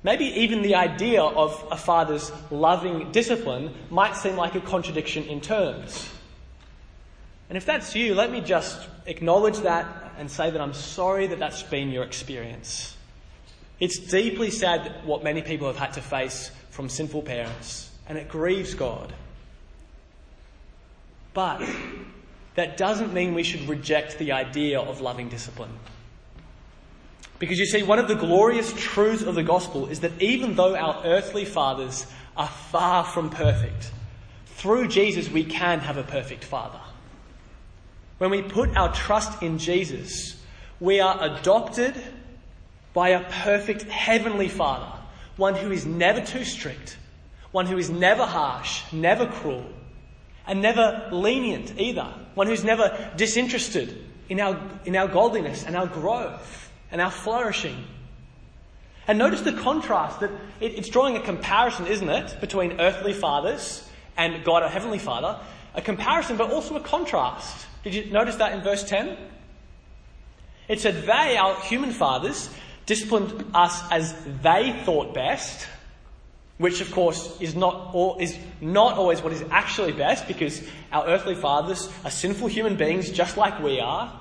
Maybe 0.03 0.25
even 0.25 0.61
the 0.61 0.75
idea 0.75 1.23
of 1.23 1.65
a 1.71 1.77
father's 1.77 2.31
loving 2.51 3.11
discipline 3.13 3.73
might 3.89 4.17
seem 4.17 4.35
like 4.35 4.53
a 4.53 4.59
contradiction 4.59 5.23
in 5.23 5.39
terms. 5.39 6.09
And 7.47 7.57
if 7.57 7.65
that's 7.65 7.95
you, 7.95 8.13
let 8.13 8.29
me 8.29 8.41
just 8.41 8.85
acknowledge 9.05 9.59
that 9.59 9.87
and 10.17 10.29
say 10.29 10.49
that 10.49 10.59
I'm 10.59 10.73
sorry 10.73 11.27
that 11.27 11.39
that's 11.39 11.63
been 11.63 11.89
your 11.89 12.03
experience. 12.03 12.97
It's 13.83 13.97
deeply 13.97 14.49
sad 14.49 14.93
what 15.03 15.25
many 15.25 15.41
people 15.41 15.67
have 15.67 15.75
had 15.75 15.91
to 15.95 16.01
face 16.01 16.51
from 16.69 16.87
sinful 16.87 17.23
parents, 17.23 17.91
and 18.07 18.17
it 18.17 18.29
grieves 18.29 18.75
God. 18.75 19.13
But 21.33 21.61
that 22.55 22.77
doesn't 22.77 23.13
mean 23.13 23.33
we 23.33 23.43
should 23.43 23.67
reject 23.67 24.17
the 24.19 24.31
idea 24.31 24.79
of 24.79 25.01
loving 25.01 25.27
discipline. 25.27 25.77
Because 27.39 27.59
you 27.59 27.65
see, 27.65 27.83
one 27.83 27.99
of 27.99 28.07
the 28.07 28.15
glorious 28.15 28.71
truths 28.71 29.23
of 29.23 29.35
the 29.35 29.43
gospel 29.43 29.89
is 29.89 29.99
that 29.99 30.13
even 30.21 30.55
though 30.55 30.77
our 30.77 31.03
earthly 31.03 31.43
fathers 31.43 32.07
are 32.37 32.47
far 32.47 33.03
from 33.03 33.29
perfect, 33.29 33.91
through 34.45 34.87
Jesus 34.87 35.29
we 35.29 35.43
can 35.43 35.81
have 35.81 35.97
a 35.97 36.03
perfect 36.03 36.45
father. 36.45 36.79
When 38.17 38.29
we 38.29 38.43
put 38.43 38.77
our 38.77 38.93
trust 38.93 39.43
in 39.43 39.57
Jesus, 39.57 40.41
we 40.79 41.01
are 41.01 41.21
adopted 41.21 42.01
by 42.93 43.09
a 43.09 43.23
perfect 43.29 43.83
heavenly 43.83 44.47
father, 44.47 44.91
one 45.37 45.55
who 45.55 45.71
is 45.71 45.85
never 45.85 46.21
too 46.21 46.43
strict, 46.43 46.97
one 47.51 47.65
who 47.65 47.77
is 47.77 47.89
never 47.89 48.25
harsh, 48.25 48.83
never 48.91 49.25
cruel, 49.25 49.65
and 50.45 50.61
never 50.61 51.09
lenient 51.11 51.73
either, 51.77 52.13
one 52.35 52.47
who's 52.47 52.63
never 52.63 53.11
disinterested 53.15 54.05
in 54.29 54.39
our, 54.39 54.59
in 54.85 54.95
our 54.95 55.07
godliness 55.07 55.63
and 55.63 55.75
our 55.75 55.87
growth 55.87 56.71
and 56.91 57.01
our 57.01 57.11
flourishing. 57.11 57.85
And 59.07 59.17
notice 59.17 59.41
the 59.41 59.53
contrast 59.53 60.19
that 60.21 60.31
it, 60.59 60.75
it's 60.75 60.89
drawing 60.89 61.17
a 61.17 61.19
comparison, 61.19 61.87
isn't 61.87 62.09
it, 62.09 62.39
between 62.39 62.79
earthly 62.79 63.13
fathers 63.13 63.87
and 64.15 64.43
God, 64.43 64.63
our 64.63 64.69
heavenly 64.69 64.99
Father. 64.99 65.39
A 65.75 65.81
comparison, 65.81 66.37
but 66.37 66.51
also 66.51 66.75
a 66.75 66.79
contrast. 66.79 67.65
Did 67.83 67.95
you 67.95 68.05
notice 68.11 68.35
that 68.37 68.53
in 68.53 68.61
verse 68.61 68.83
10? 68.83 69.17
It 70.67 70.79
said, 70.79 71.03
They, 71.03 71.35
our 71.35 71.59
human 71.61 71.91
fathers, 71.91 72.49
disciplined 72.85 73.45
us 73.53 73.81
as 73.91 74.13
they 74.41 74.81
thought 74.83 75.13
best, 75.13 75.67
which 76.57 76.81
of 76.81 76.91
course 76.91 77.39
is 77.41 77.55
not, 77.55 77.95
is 78.19 78.37
not 78.61 78.97
always 78.97 79.21
what 79.21 79.33
is 79.33 79.43
actually 79.49 79.93
best 79.93 80.27
because 80.27 80.61
our 80.91 81.07
earthly 81.07 81.35
fathers 81.35 81.89
are 82.03 82.11
sinful 82.11 82.47
human 82.47 82.75
beings 82.75 83.09
just 83.09 83.37
like 83.37 83.61
we 83.61 83.79
are. 83.79 84.19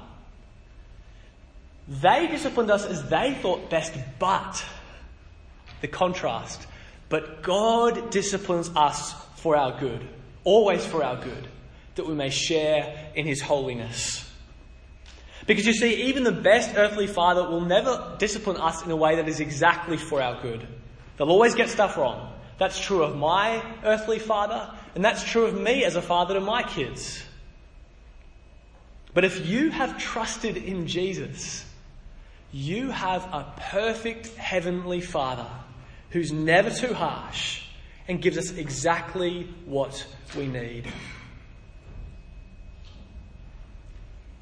They 1.89 2.29
disciplined 2.29 2.71
us 2.71 2.87
as 2.87 3.09
they 3.09 3.35
thought 3.35 3.69
best, 3.69 3.95
but 4.19 4.65
the 5.81 5.89
contrast, 5.89 6.67
but 7.09 7.43
God 7.43 8.11
disciplines 8.11 8.71
us 8.77 9.13
for 9.37 9.57
our 9.57 9.79
good, 9.79 10.09
always 10.45 10.87
for 10.87 11.03
our 11.03 11.17
good, 11.17 11.49
that 11.97 12.07
we 12.07 12.15
may 12.15 12.31
share 12.31 13.11
in 13.15 13.27
His 13.27 13.43
holiness. 13.43 14.32
Because 15.47 15.67
you 15.67 15.73
see, 15.73 16.05
even 16.05 16.23
the 16.25 16.33
best 16.33 16.75
earthly 16.77 17.07
father 17.07 17.43
will 17.49 17.61
never 17.61 18.15
discipline 18.19 18.57
us 18.57 18.85
in 18.85 18.91
a 18.91 18.97
way 18.97 19.17
that 19.17 19.29
is 19.29 19.41
exactly 19.41 19.97
for 19.97 20.23
our 20.23 20.41
good. 20.41 20.67
They'll 21.17 21.31
always 21.31 21.55
get 21.55 21.69
stuff 21.69 21.97
wrong. 21.97 22.33
That's 22.59 22.79
true 22.79 23.03
of 23.03 23.17
my 23.17 23.63
earthly 23.85 24.19
father, 24.19 24.73
and 24.95 25.05
that's 25.05 25.25
true 25.25 25.47
of 25.47 25.61
me 25.61 25.85
as 25.85 25.97
a 25.97 26.03
father 26.03 26.35
to 26.35 26.41
my 26.41 26.63
kids. 26.63 27.23
But 29.15 29.25
if 29.25 29.47
you 29.47 29.71
have 29.71 29.99
trusted 29.99 30.57
in 30.57 30.87
Jesus, 30.87 31.65
you 32.53 32.91
have 32.91 33.25
a 33.25 33.53
perfect 33.57 34.29
heavenly 34.37 35.01
father 35.01 35.49
who's 36.11 36.33
never 36.33 36.71
too 36.71 36.95
harsh 36.95 37.63
and 38.09 38.23
gives 38.23 38.39
us 38.39 38.53
exactly 38.53 39.49
what 39.65 40.07
we 40.37 40.47
need. 40.47 40.91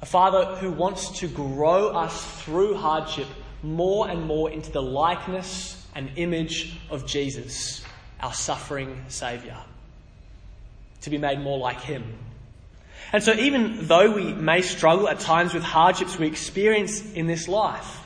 A 0.01 0.05
father 0.05 0.55
who 0.55 0.71
wants 0.71 1.19
to 1.19 1.27
grow 1.27 1.89
us 1.89 2.41
through 2.41 2.75
hardship 2.75 3.27
more 3.61 4.09
and 4.09 4.25
more 4.25 4.49
into 4.49 4.71
the 4.71 4.81
likeness 4.81 5.85
and 5.93 6.09
image 6.15 6.79
of 6.89 7.05
Jesus, 7.05 7.83
our 8.19 8.33
suffering 8.33 9.05
Saviour. 9.09 9.57
To 11.01 11.09
be 11.11 11.19
made 11.19 11.39
more 11.39 11.59
like 11.59 11.81
Him. 11.81 12.17
And 13.13 13.21
so 13.21 13.33
even 13.33 13.85
though 13.87 14.11
we 14.11 14.33
may 14.33 14.61
struggle 14.61 15.07
at 15.07 15.19
times 15.19 15.53
with 15.53 15.63
hardships 15.63 16.17
we 16.17 16.27
experience 16.27 17.13
in 17.13 17.27
this 17.27 17.47
life, 17.47 17.99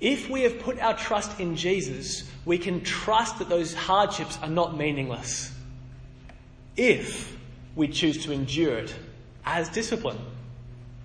if 0.00 0.28
we 0.28 0.42
have 0.42 0.58
put 0.58 0.78
our 0.80 0.96
trust 0.96 1.40
in 1.40 1.56
Jesus, 1.56 2.30
we 2.44 2.58
can 2.58 2.82
trust 2.82 3.38
that 3.38 3.48
those 3.48 3.72
hardships 3.72 4.38
are 4.42 4.50
not 4.50 4.76
meaningless. 4.76 5.52
If 6.76 7.34
we 7.76 7.88
choose 7.88 8.24
to 8.24 8.32
endure 8.32 8.78
it 8.78 8.94
as 9.46 9.68
discipline 9.70 10.18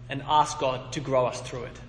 and 0.09 0.23
ask 0.27 0.59
God 0.59 0.91
to 0.93 0.99
grow 0.99 1.27
us 1.27 1.39
through 1.41 1.63
it. 1.63 1.79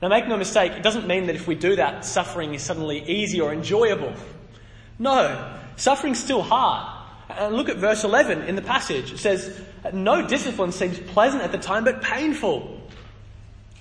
Now, 0.00 0.08
make 0.08 0.26
no 0.26 0.36
mistake, 0.36 0.72
it 0.72 0.82
doesn't 0.82 1.06
mean 1.06 1.26
that 1.26 1.36
if 1.36 1.46
we 1.46 1.54
do 1.54 1.76
that, 1.76 2.04
suffering 2.04 2.54
is 2.54 2.62
suddenly 2.62 3.04
easy 3.08 3.40
or 3.40 3.52
enjoyable. 3.52 4.12
No, 4.98 5.58
suffering's 5.76 6.18
still 6.18 6.42
hard. 6.42 6.98
And 7.28 7.54
look 7.54 7.68
at 7.68 7.76
verse 7.76 8.04
11 8.04 8.42
in 8.42 8.56
the 8.56 8.62
passage. 8.62 9.12
It 9.12 9.18
says, 9.18 9.60
No 9.92 10.26
discipline 10.26 10.72
seems 10.72 10.98
pleasant 10.98 11.42
at 11.42 11.52
the 11.52 11.58
time, 11.58 11.84
but 11.84 12.02
painful. 12.02 12.80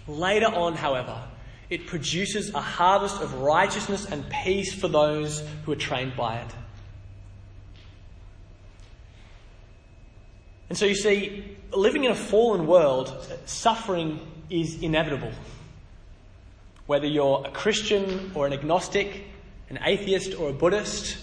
Later 0.07 0.47
on, 0.47 0.75
however, 0.75 1.21
it 1.69 1.87
produces 1.87 2.53
a 2.53 2.61
harvest 2.61 3.21
of 3.21 3.33
righteousness 3.35 4.05
and 4.05 4.29
peace 4.29 4.73
for 4.73 4.87
those 4.87 5.43
who 5.65 5.71
are 5.71 5.77
trained 5.77 6.15
by 6.15 6.37
it. 6.37 6.51
And 10.69 10.77
so 10.77 10.85
you 10.85 10.95
see, 10.95 11.57
living 11.73 12.03
in 12.03 12.11
a 12.11 12.15
fallen 12.15 12.67
world, 12.67 13.27
suffering 13.45 14.19
is 14.49 14.81
inevitable. 14.81 15.31
Whether 16.85 17.07
you're 17.07 17.43
a 17.45 17.51
Christian 17.51 18.31
or 18.35 18.45
an 18.45 18.53
agnostic, 18.53 19.23
an 19.69 19.79
atheist 19.83 20.37
or 20.37 20.49
a 20.49 20.53
Buddhist, 20.53 21.17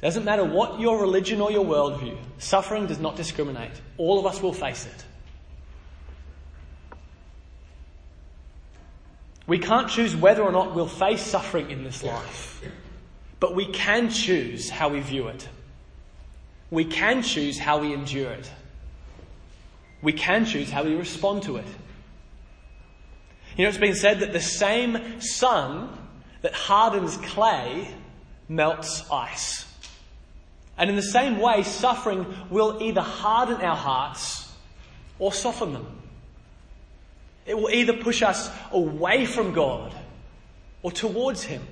doesn't 0.00 0.24
matter 0.24 0.44
what 0.44 0.80
your 0.80 1.00
religion 1.00 1.40
or 1.40 1.50
your 1.52 1.64
worldview, 1.64 2.18
suffering 2.38 2.86
does 2.86 2.98
not 2.98 3.16
discriminate. 3.16 3.70
All 3.98 4.18
of 4.18 4.26
us 4.26 4.42
will 4.42 4.52
face 4.52 4.84
it. 4.86 5.04
We 9.46 9.58
can't 9.58 9.88
choose 9.88 10.14
whether 10.14 10.42
or 10.42 10.52
not 10.52 10.74
we'll 10.74 10.86
face 10.86 11.22
suffering 11.22 11.70
in 11.70 11.84
this 11.84 12.02
life, 12.02 12.62
but 13.40 13.54
we 13.54 13.66
can 13.66 14.08
choose 14.10 14.70
how 14.70 14.88
we 14.88 15.00
view 15.00 15.28
it. 15.28 15.48
We 16.70 16.84
can 16.84 17.22
choose 17.22 17.58
how 17.58 17.78
we 17.78 17.92
endure 17.92 18.32
it. 18.32 18.50
We 20.02 20.12
can 20.12 20.44
choose 20.44 20.70
how 20.70 20.84
we 20.84 20.94
respond 20.94 21.44
to 21.44 21.56
it. 21.56 21.66
You 23.56 23.64
know, 23.64 23.68
it's 23.68 23.78
been 23.78 23.94
said 23.94 24.20
that 24.20 24.32
the 24.32 24.40
same 24.40 25.20
sun 25.20 25.96
that 26.40 26.54
hardens 26.54 27.16
clay 27.18 27.88
melts 28.48 29.08
ice. 29.10 29.66
And 30.76 30.90
in 30.90 30.96
the 30.96 31.02
same 31.02 31.38
way, 31.38 31.62
suffering 31.62 32.26
will 32.50 32.82
either 32.82 33.00
harden 33.00 33.56
our 33.56 33.76
hearts 33.76 34.50
or 35.18 35.32
soften 35.32 35.72
them. 35.72 35.86
It 37.46 37.56
will 37.56 37.70
either 37.70 37.92
push 37.92 38.22
us 38.22 38.50
away 38.70 39.26
from 39.26 39.52
God 39.52 39.94
or 40.82 40.90
towards 40.90 41.44
Him. 41.44 41.62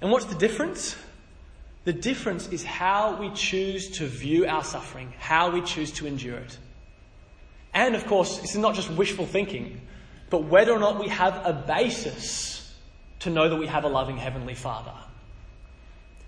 And 0.00 0.10
what's 0.10 0.26
the 0.26 0.34
difference? 0.34 0.96
The 1.90 1.98
difference 1.98 2.46
is 2.50 2.62
how 2.62 3.16
we 3.16 3.30
choose 3.30 3.90
to 3.98 4.06
view 4.06 4.46
our 4.46 4.62
suffering, 4.62 5.12
how 5.18 5.50
we 5.50 5.60
choose 5.60 5.90
to 5.94 6.06
endure 6.06 6.36
it. 6.36 6.56
And 7.74 7.96
of 7.96 8.06
course, 8.06 8.38
this 8.38 8.52
is 8.52 8.58
not 8.58 8.76
just 8.76 8.88
wishful 8.92 9.26
thinking, 9.26 9.80
but 10.30 10.44
whether 10.44 10.70
or 10.70 10.78
not 10.78 11.00
we 11.00 11.08
have 11.08 11.44
a 11.44 11.52
basis 11.52 12.72
to 13.18 13.30
know 13.30 13.48
that 13.48 13.56
we 13.56 13.66
have 13.66 13.82
a 13.82 13.88
loving 13.88 14.18
Heavenly 14.18 14.54
Father. 14.54 14.92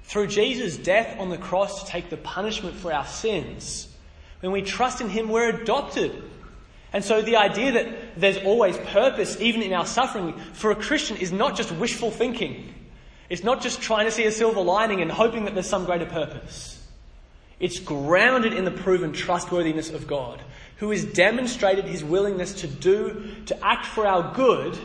Through 0.03 0.27
Jesus' 0.27 0.77
death 0.77 1.16
on 1.20 1.31
the 1.31 1.38
cross 1.38 1.85
to 1.85 1.88
take 1.88 2.11
the 2.11 2.16
punishment 2.16 2.75
for 2.75 2.92
our 2.92 3.07
sins, 3.07 3.87
when 4.40 4.51
we 4.51 4.62
trust 4.62 5.01
in 5.01 5.11
Him, 5.11 5.29
we're 5.29 5.51
adopted. 5.51 6.25
And 6.92 7.05
so 7.05 7.22
the 7.22 7.37
idea 7.37 7.70
that 7.70 8.20
there's 8.20 8.38
always 8.38 8.77
purpose, 8.79 9.40
even 9.40 9.62
in 9.62 9.72
our 9.75 9.87
suffering, 9.87 10.37
for 10.55 10.72
a 10.72 10.75
Christian 10.75 11.18
is 11.18 11.31
not 11.31 11.55
just 11.55 11.70
wishful 11.70 12.11
thinking. 12.11 12.82
It's 13.33 13.42
not 13.42 13.62
just 13.62 13.81
trying 13.81 14.05
to 14.05 14.11
see 14.11 14.27
a 14.27 14.31
silver 14.31 14.61
lining 14.61 15.01
and 15.01 15.11
hoping 15.11 15.47
that 15.47 15.55
there's 15.55 15.66
some 15.66 15.87
greater 15.87 16.05
purpose. 16.05 16.79
It's 17.59 17.81
grounded 17.81 18.53
in 18.53 18.66
the 18.66 18.71
proven 18.71 19.14
trustworthiness 19.14 19.88
of 19.88 20.07
God, 20.07 20.42
who 20.77 20.90
has 20.90 21.03
demonstrated 21.07 21.87
his 21.87 22.05
willingness 22.05 22.61
to 22.61 22.66
do, 22.66 23.35
to 23.47 23.64
act 23.64 23.87
for 23.87 24.07
our 24.07 24.35
good, 24.35 24.77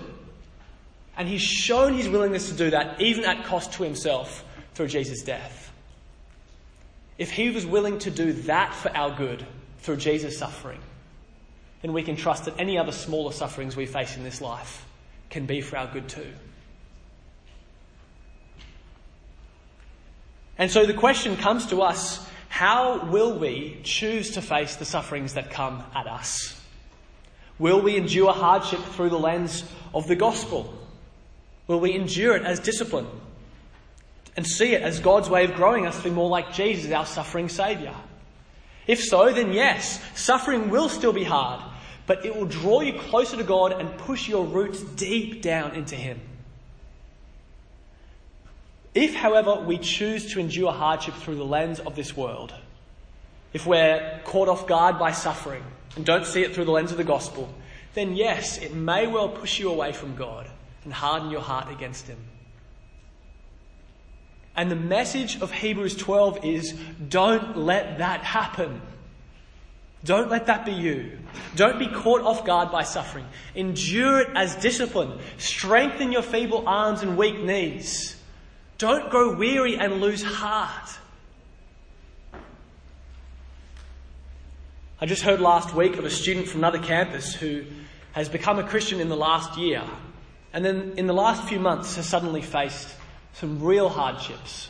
and 1.17 1.27
he's 1.27 1.41
shown 1.41 1.93
his 1.93 2.07
willingness 2.07 2.47
to 2.47 2.55
do 2.55 2.69
that 2.69 3.01
even 3.01 3.25
at 3.25 3.43
cost 3.43 3.73
to 3.73 3.83
himself 3.83 4.45
through 4.75 4.87
Jesus' 4.87 5.23
death. 5.23 5.69
If 7.17 7.29
he 7.29 7.49
was 7.49 7.65
willing 7.65 7.99
to 7.99 8.11
do 8.11 8.31
that 8.31 8.73
for 8.73 8.95
our 8.95 9.13
good 9.13 9.45
through 9.79 9.97
Jesus' 9.97 10.37
suffering, 10.37 10.79
then 11.81 11.91
we 11.91 12.01
can 12.01 12.15
trust 12.15 12.45
that 12.45 12.57
any 12.57 12.77
other 12.77 12.93
smaller 12.93 13.33
sufferings 13.33 13.75
we 13.75 13.87
face 13.87 14.15
in 14.15 14.23
this 14.23 14.39
life 14.39 14.85
can 15.29 15.45
be 15.45 15.59
for 15.59 15.75
our 15.75 15.87
good 15.87 16.07
too. 16.07 16.31
And 20.57 20.71
so 20.71 20.85
the 20.85 20.93
question 20.93 21.37
comes 21.37 21.67
to 21.67 21.81
us 21.81 22.27
how 22.49 23.05
will 23.05 23.37
we 23.37 23.79
choose 23.83 24.31
to 24.31 24.41
face 24.41 24.77
the 24.77 24.85
sufferings 24.85 25.33
that 25.33 25.51
come 25.51 25.83
at 25.93 26.07
us? 26.07 26.59
Will 27.59 27.81
we 27.81 27.97
endure 27.97 28.33
hardship 28.33 28.79
through 28.79 29.09
the 29.09 29.19
lens 29.19 29.63
of 29.93 30.07
the 30.07 30.15
gospel? 30.15 30.73
Will 31.67 31.79
we 31.79 31.93
endure 31.93 32.35
it 32.35 32.43
as 32.43 32.59
discipline 32.59 33.07
and 34.35 34.45
see 34.45 34.73
it 34.73 34.81
as 34.81 34.99
God's 34.99 35.29
way 35.29 35.43
of 35.43 35.55
growing 35.55 35.85
us 35.85 35.97
to 35.97 36.03
be 36.05 36.09
more 36.09 36.29
like 36.29 36.53
Jesus, 36.53 36.91
our 36.91 37.05
suffering 37.05 37.49
Saviour? 37.49 37.95
If 38.85 39.03
so, 39.03 39.33
then 39.33 39.51
yes, 39.51 39.99
suffering 40.15 40.69
will 40.69 40.87
still 40.87 41.13
be 41.13 41.25
hard, 41.25 41.61
but 42.05 42.25
it 42.25 42.35
will 42.35 42.45
draw 42.45 42.81
you 42.81 42.97
closer 42.97 43.35
to 43.35 43.43
God 43.43 43.73
and 43.73 43.97
push 43.97 44.29
your 44.29 44.45
roots 44.45 44.81
deep 44.81 45.41
down 45.41 45.75
into 45.75 45.95
Him. 45.95 46.21
If, 48.97 49.13
however, 49.13 49.59
we 49.59 49.77
choose 49.77 50.33
to 50.33 50.39
endure 50.39 50.71
hardship 50.71 51.13
through 51.13 51.35
the 51.35 51.45
lens 51.45 51.79
of 51.79 51.95
this 51.95 52.17
world, 52.17 52.51
if 53.53 53.63
we're 53.67 54.19
caught 54.25 54.49
off 54.49 54.65
guard 54.65 54.97
by 54.97 55.11
suffering 55.11 55.63
and 55.95 56.03
don't 56.03 56.25
see 56.25 56.41
it 56.41 56.55
through 56.55 56.65
the 56.65 56.71
lens 56.71 56.89
of 56.89 56.97
the 56.97 57.03
gospel, 57.03 57.47
then 57.93 58.15
yes, 58.15 58.57
it 58.57 58.73
may 58.73 59.05
well 59.05 59.29
push 59.29 59.59
you 59.59 59.69
away 59.69 59.91
from 59.91 60.15
God 60.15 60.49
and 60.83 60.91
harden 60.91 61.29
your 61.29 61.41
heart 61.41 61.71
against 61.71 62.07
Him. 62.07 62.17
And 64.55 64.71
the 64.71 64.75
message 64.75 65.39
of 65.43 65.51
Hebrews 65.51 65.95
12 65.95 66.43
is 66.43 66.73
don't 67.07 67.55
let 67.55 67.99
that 67.99 68.21
happen. 68.21 68.81
Don't 70.05 70.31
let 70.31 70.47
that 70.47 70.65
be 70.65 70.71
you. 70.71 71.19
Don't 71.55 71.77
be 71.77 71.87
caught 71.87 72.21
off 72.21 72.43
guard 72.45 72.71
by 72.71 72.81
suffering. 72.81 73.27
Endure 73.53 74.21
it 74.21 74.29
as 74.33 74.55
discipline. 74.55 75.19
Strengthen 75.37 76.11
your 76.11 76.23
feeble 76.23 76.67
arms 76.67 77.03
and 77.03 77.15
weak 77.15 77.39
knees. 77.39 78.16
Don't 78.77 79.09
grow 79.09 79.35
weary 79.35 79.75
and 79.77 80.01
lose 80.01 80.23
heart. 80.23 80.97
I 84.99 85.05
just 85.05 85.23
heard 85.23 85.39
last 85.39 85.75
week 85.75 85.97
of 85.97 86.05
a 86.05 86.09
student 86.09 86.47
from 86.47 86.59
another 86.59 86.79
campus 86.79 87.33
who 87.33 87.65
has 88.13 88.29
become 88.29 88.59
a 88.59 88.63
Christian 88.63 88.99
in 88.99 89.09
the 89.09 89.17
last 89.17 89.57
year 89.57 89.83
and 90.53 90.65
then 90.65 90.93
in 90.97 91.07
the 91.07 91.13
last 91.13 91.47
few 91.47 91.59
months 91.59 91.95
has 91.97 92.07
suddenly 92.07 92.41
faced 92.41 92.95
some 93.33 93.61
real 93.61 93.89
hardships. 93.89 94.69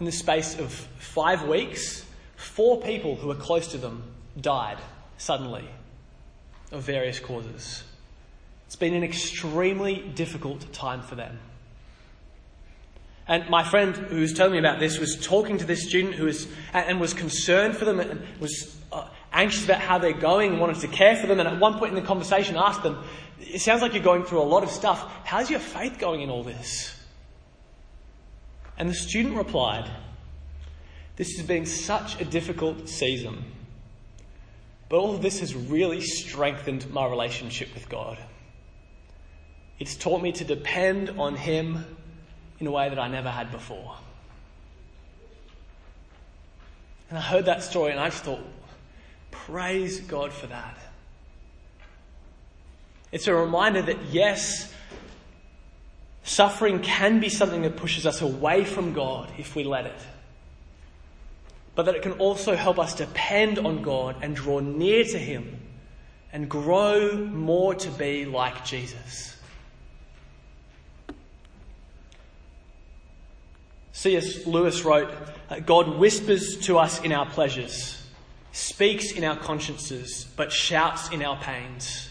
In 0.00 0.06
the 0.06 0.12
space 0.12 0.58
of 0.58 0.72
five 0.72 1.44
weeks, 1.44 2.04
four 2.36 2.80
people 2.80 3.14
who 3.16 3.28
were 3.28 3.34
close 3.34 3.68
to 3.68 3.78
them 3.78 4.02
died 4.40 4.78
suddenly 5.18 5.64
of 6.72 6.82
various 6.82 7.20
causes. 7.20 7.84
It's 8.66 8.76
been 8.76 8.94
an 8.94 9.04
extremely 9.04 10.00
difficult 10.14 10.72
time 10.72 11.02
for 11.02 11.14
them. 11.14 11.38
And 13.28 13.48
my 13.50 13.64
friend 13.64 13.96
who 13.96 14.20
was 14.20 14.32
telling 14.32 14.52
me 14.52 14.58
about 14.58 14.78
this 14.78 14.98
was 14.98 15.16
talking 15.16 15.58
to 15.58 15.64
this 15.64 15.88
student 15.88 16.14
who 16.14 16.26
was, 16.26 16.46
and 16.72 17.00
was 17.00 17.12
concerned 17.12 17.76
for 17.76 17.84
them 17.84 17.98
and 17.98 18.22
was 18.38 18.76
uh, 18.92 19.08
anxious 19.32 19.64
about 19.64 19.80
how 19.80 19.98
they're 19.98 20.12
going 20.12 20.52
and 20.52 20.60
wanted 20.60 20.80
to 20.80 20.88
care 20.88 21.16
for 21.16 21.26
them. 21.26 21.40
And 21.40 21.48
at 21.48 21.58
one 21.58 21.78
point 21.78 21.90
in 21.90 22.00
the 22.00 22.06
conversation 22.06 22.56
asked 22.56 22.84
them, 22.84 23.02
it 23.40 23.60
sounds 23.60 23.82
like 23.82 23.94
you're 23.94 24.02
going 24.02 24.24
through 24.24 24.40
a 24.40 24.44
lot 24.44 24.62
of 24.62 24.70
stuff. 24.70 25.04
How's 25.24 25.50
your 25.50 25.60
faith 25.60 25.98
going 25.98 26.20
in 26.20 26.30
all 26.30 26.44
this? 26.44 26.96
And 28.78 28.88
the 28.88 28.94
student 28.94 29.36
replied, 29.36 29.90
This 31.16 31.36
has 31.36 31.46
been 31.46 31.66
such 31.66 32.20
a 32.20 32.24
difficult 32.24 32.88
season. 32.88 33.44
But 34.88 34.98
all 34.98 35.14
of 35.14 35.22
this 35.22 35.40
has 35.40 35.54
really 35.54 36.00
strengthened 36.00 36.88
my 36.90 37.06
relationship 37.06 37.74
with 37.74 37.88
God. 37.88 38.18
It's 39.78 39.96
taught 39.96 40.22
me 40.22 40.32
to 40.32 40.44
depend 40.44 41.10
on 41.18 41.34
Him 41.34 41.95
in 42.58 42.66
a 42.66 42.70
way 42.70 42.88
that 42.88 42.98
I 42.98 43.08
never 43.08 43.30
had 43.30 43.50
before. 43.50 43.96
And 47.08 47.18
I 47.18 47.22
heard 47.22 47.44
that 47.44 47.62
story 47.62 47.92
and 47.92 48.00
I 48.00 48.08
just 48.10 48.24
thought, 48.24 48.40
praise 49.30 50.00
God 50.00 50.32
for 50.32 50.46
that. 50.48 50.76
It's 53.12 53.28
a 53.28 53.34
reminder 53.34 53.82
that 53.82 54.02
yes, 54.10 54.72
suffering 56.24 56.80
can 56.80 57.20
be 57.20 57.28
something 57.28 57.62
that 57.62 57.76
pushes 57.76 58.06
us 58.06 58.20
away 58.20 58.64
from 58.64 58.92
God 58.92 59.30
if 59.38 59.54
we 59.54 59.64
let 59.64 59.86
it. 59.86 60.00
But 61.74 61.86
that 61.86 61.94
it 61.94 62.02
can 62.02 62.12
also 62.12 62.56
help 62.56 62.78
us 62.78 62.94
depend 62.94 63.58
on 63.58 63.82
God 63.82 64.16
and 64.22 64.34
draw 64.34 64.60
near 64.60 65.04
to 65.04 65.18
Him 65.18 65.60
and 66.32 66.48
grow 66.48 67.16
more 67.16 67.74
to 67.74 67.90
be 67.90 68.24
like 68.24 68.64
Jesus. 68.64 69.35
C.S. 74.06 74.46
Lewis 74.46 74.84
wrote, 74.84 75.12
God 75.66 75.98
whispers 75.98 76.58
to 76.58 76.78
us 76.78 77.02
in 77.02 77.10
our 77.10 77.26
pleasures, 77.26 78.06
speaks 78.52 79.10
in 79.10 79.24
our 79.24 79.36
consciences, 79.36 80.28
but 80.36 80.52
shouts 80.52 81.10
in 81.10 81.24
our 81.24 81.36
pains. 81.38 82.08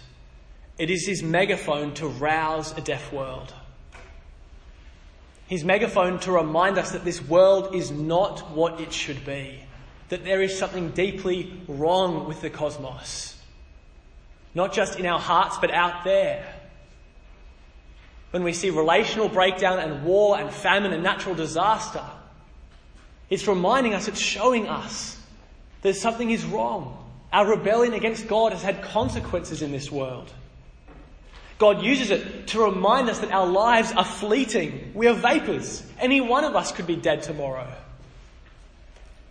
It 0.77 0.89
is 0.89 1.07
his 1.07 1.23
megaphone 1.23 1.93
to 1.93 2.07
rouse 2.07 2.77
a 2.77 2.81
deaf 2.81 3.13
world. 3.13 3.53
His 5.47 5.63
megaphone 5.63 6.19
to 6.19 6.33
remind 6.33 6.77
us 6.77 6.91
that 6.91 7.05
this 7.05 7.21
world 7.21 7.73
is 7.73 7.91
not 7.91 8.51
what 8.51 8.81
it 8.81 8.91
should 8.91 9.25
be, 9.25 9.61
that 10.09 10.25
there 10.25 10.41
is 10.41 10.59
something 10.59 10.89
deeply 10.89 11.53
wrong 11.65 12.27
with 12.27 12.41
the 12.41 12.49
cosmos. 12.49 13.41
Not 14.53 14.73
just 14.73 14.99
in 14.99 15.05
our 15.05 15.19
hearts, 15.19 15.59
but 15.61 15.71
out 15.71 16.03
there 16.03 16.54
when 18.35 18.43
we 18.43 18.51
see 18.51 18.69
relational 18.69 19.29
breakdown 19.29 19.79
and 19.79 20.03
war 20.03 20.37
and 20.37 20.51
famine 20.51 20.91
and 20.91 21.01
natural 21.01 21.33
disaster. 21.33 22.03
It's 23.29 23.47
reminding 23.47 23.93
us, 23.93 24.09
it's 24.09 24.19
showing 24.19 24.67
us 24.67 25.17
that 25.83 25.95
something 25.95 26.29
is 26.29 26.43
wrong. 26.43 27.01
Our 27.31 27.51
rebellion 27.51 27.93
against 27.93 28.27
God 28.27 28.51
has 28.51 28.61
had 28.61 28.81
consequences 28.81 29.61
in 29.61 29.71
this 29.71 29.89
world. 29.89 30.33
God 31.59 31.81
uses 31.81 32.11
it 32.11 32.47
to 32.47 32.59
remind 32.59 33.07
us 33.09 33.19
that 33.19 33.31
our 33.31 33.47
lives 33.47 33.93
are 33.93 34.03
fleeting. 34.03 34.91
We 34.93 35.07
are 35.07 35.13
vapors. 35.13 35.81
Any 35.97 36.19
one 36.19 36.43
of 36.43 36.57
us 36.57 36.73
could 36.73 36.87
be 36.87 36.97
dead 36.97 37.23
tomorrow. 37.23 37.71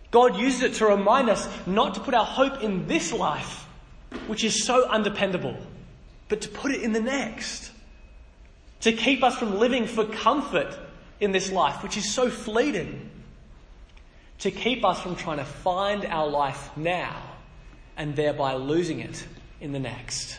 God 0.09 0.35
uses 0.35 0.63
it 0.63 0.73
to 0.77 0.87
remind 0.87 1.29
us 1.29 1.47
not 1.67 1.93
to 1.93 1.99
put 1.99 2.15
our 2.15 2.25
hope 2.25 2.63
in 2.63 2.87
this 2.87 3.13
life, 3.13 3.67
which 4.25 4.43
is 4.43 4.63
so 4.63 4.87
undependable, 4.87 5.55
but 6.27 6.41
to 6.41 6.49
put 6.49 6.71
it 6.71 6.81
in 6.81 6.91
the 6.91 7.01
next 7.01 7.71
to 8.85 8.93
keep 8.93 9.23
us 9.23 9.35
from 9.35 9.57
living 9.57 9.87
for 9.87 10.05
comfort 10.05 10.77
in 11.19 11.31
this 11.31 11.51
life, 11.51 11.81
which 11.81 11.97
is 11.97 12.13
so 12.13 12.29
fleeting, 12.29 13.09
to 14.37 14.51
keep 14.51 14.85
us 14.85 14.99
from 14.99 15.15
trying 15.15 15.39
to 15.39 15.43
find 15.43 16.05
our 16.05 16.27
life 16.27 16.69
now 16.77 17.19
and 17.97 18.15
thereby 18.15 18.53
losing 18.53 18.99
it 18.99 19.25
in 19.59 19.71
the 19.71 19.79
next. 19.79 20.37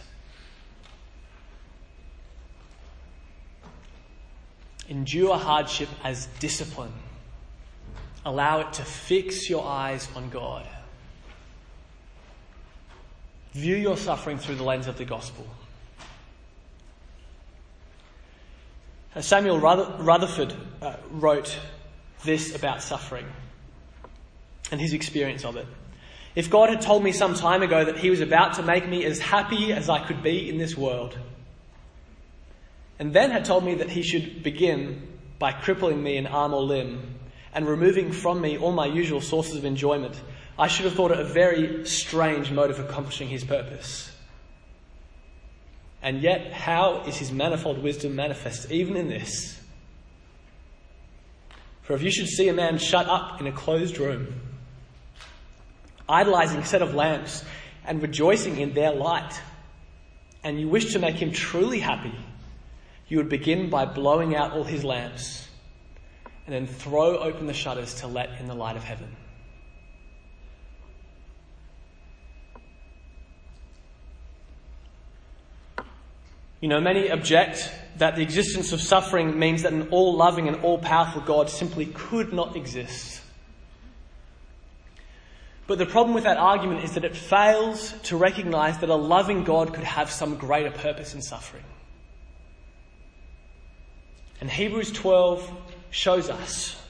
Endure 4.88 5.36
hardship 5.36 5.88
as 6.04 6.26
discipline. 6.38 6.92
Allow 8.24 8.60
it 8.60 8.74
to 8.74 8.84
fix 8.84 9.50
your 9.50 9.66
eyes 9.66 10.08
on 10.14 10.30
God. 10.30 10.64
View 13.54 13.74
your 13.74 13.96
suffering 13.96 14.38
through 14.38 14.54
the 14.54 14.62
lens 14.62 14.86
of 14.86 14.98
the 14.98 15.04
gospel. 15.04 15.48
Samuel 19.20 19.58
Rutherford 19.58 20.54
uh, 20.82 20.96
wrote 21.10 21.58
this 22.24 22.54
about 22.54 22.82
suffering 22.82 23.26
and 24.70 24.80
his 24.80 24.92
experience 24.92 25.44
of 25.44 25.56
it. 25.56 25.66
If 26.34 26.50
God 26.50 26.68
had 26.68 26.82
told 26.82 27.02
me 27.02 27.12
some 27.12 27.34
time 27.34 27.62
ago 27.62 27.84
that 27.86 27.96
He 27.96 28.10
was 28.10 28.20
about 28.20 28.54
to 28.54 28.62
make 28.62 28.86
me 28.86 29.04
as 29.04 29.18
happy 29.18 29.72
as 29.72 29.88
I 29.88 30.06
could 30.06 30.22
be 30.22 30.50
in 30.50 30.58
this 30.58 30.76
world, 30.76 31.18
and 32.98 33.12
then 33.12 33.30
had 33.30 33.46
told 33.46 33.64
me 33.64 33.76
that 33.76 33.88
He 33.88 34.02
should 34.02 34.42
begin 34.42 35.18
by 35.38 35.52
crippling 35.52 36.02
me 36.02 36.18
in 36.18 36.26
arm 36.26 36.52
or 36.52 36.62
limb 36.62 37.14
and 37.54 37.66
removing 37.66 38.12
from 38.12 38.42
me 38.42 38.58
all 38.58 38.72
my 38.72 38.86
usual 38.86 39.22
sources 39.22 39.56
of 39.56 39.64
enjoyment, 39.64 40.20
I 40.58 40.68
should 40.68 40.84
have 40.84 40.94
thought 40.94 41.10
it 41.10 41.18
a 41.18 41.24
very 41.24 41.86
strange 41.86 42.50
mode 42.50 42.70
of 42.70 42.78
accomplishing 42.80 43.28
His 43.28 43.44
purpose. 43.44 44.14
And 46.06 46.22
yet, 46.22 46.52
how 46.52 47.02
is 47.08 47.16
his 47.16 47.32
manifold 47.32 47.82
wisdom 47.82 48.14
manifest 48.14 48.70
even 48.70 48.96
in 48.96 49.08
this? 49.08 49.60
For 51.82 51.94
if 51.94 52.02
you 52.04 52.12
should 52.12 52.28
see 52.28 52.48
a 52.48 52.52
man 52.52 52.78
shut 52.78 53.08
up 53.08 53.40
in 53.40 53.48
a 53.48 53.52
closed 53.52 53.98
room, 53.98 54.40
idolizing 56.08 56.60
a 56.60 56.64
set 56.64 56.80
of 56.80 56.94
lamps 56.94 57.44
and 57.84 58.00
rejoicing 58.00 58.58
in 58.58 58.72
their 58.72 58.92
light, 58.92 59.32
and 60.44 60.60
you 60.60 60.68
wish 60.68 60.92
to 60.92 61.00
make 61.00 61.16
him 61.16 61.32
truly 61.32 61.80
happy, 61.80 62.14
you 63.08 63.16
would 63.16 63.28
begin 63.28 63.68
by 63.68 63.84
blowing 63.84 64.36
out 64.36 64.52
all 64.52 64.62
his 64.62 64.84
lamps 64.84 65.48
and 66.46 66.54
then 66.54 66.68
throw 66.68 67.18
open 67.18 67.48
the 67.48 67.52
shutters 67.52 67.94
to 67.94 68.06
let 68.06 68.38
in 68.38 68.46
the 68.46 68.54
light 68.54 68.76
of 68.76 68.84
heaven. 68.84 69.08
You 76.60 76.68
know, 76.68 76.80
many 76.80 77.10
object 77.10 77.70
that 77.98 78.16
the 78.16 78.22
existence 78.22 78.72
of 78.72 78.80
suffering 78.80 79.38
means 79.38 79.62
that 79.62 79.72
an 79.72 79.88
all 79.90 80.16
loving 80.16 80.48
and 80.48 80.62
all 80.62 80.78
powerful 80.78 81.20
God 81.20 81.50
simply 81.50 81.86
could 81.86 82.32
not 82.32 82.56
exist. 82.56 83.22
But 85.66 85.78
the 85.78 85.86
problem 85.86 86.14
with 86.14 86.24
that 86.24 86.36
argument 86.36 86.84
is 86.84 86.92
that 86.92 87.04
it 87.04 87.16
fails 87.16 87.92
to 88.04 88.16
recognize 88.16 88.78
that 88.78 88.88
a 88.88 88.94
loving 88.94 89.44
God 89.44 89.74
could 89.74 89.84
have 89.84 90.10
some 90.10 90.36
greater 90.36 90.70
purpose 90.70 91.14
in 91.14 91.22
suffering. 91.22 91.64
And 94.40 94.50
Hebrews 94.50 94.92
12 94.92 95.50
shows 95.90 96.30
us 96.30 96.80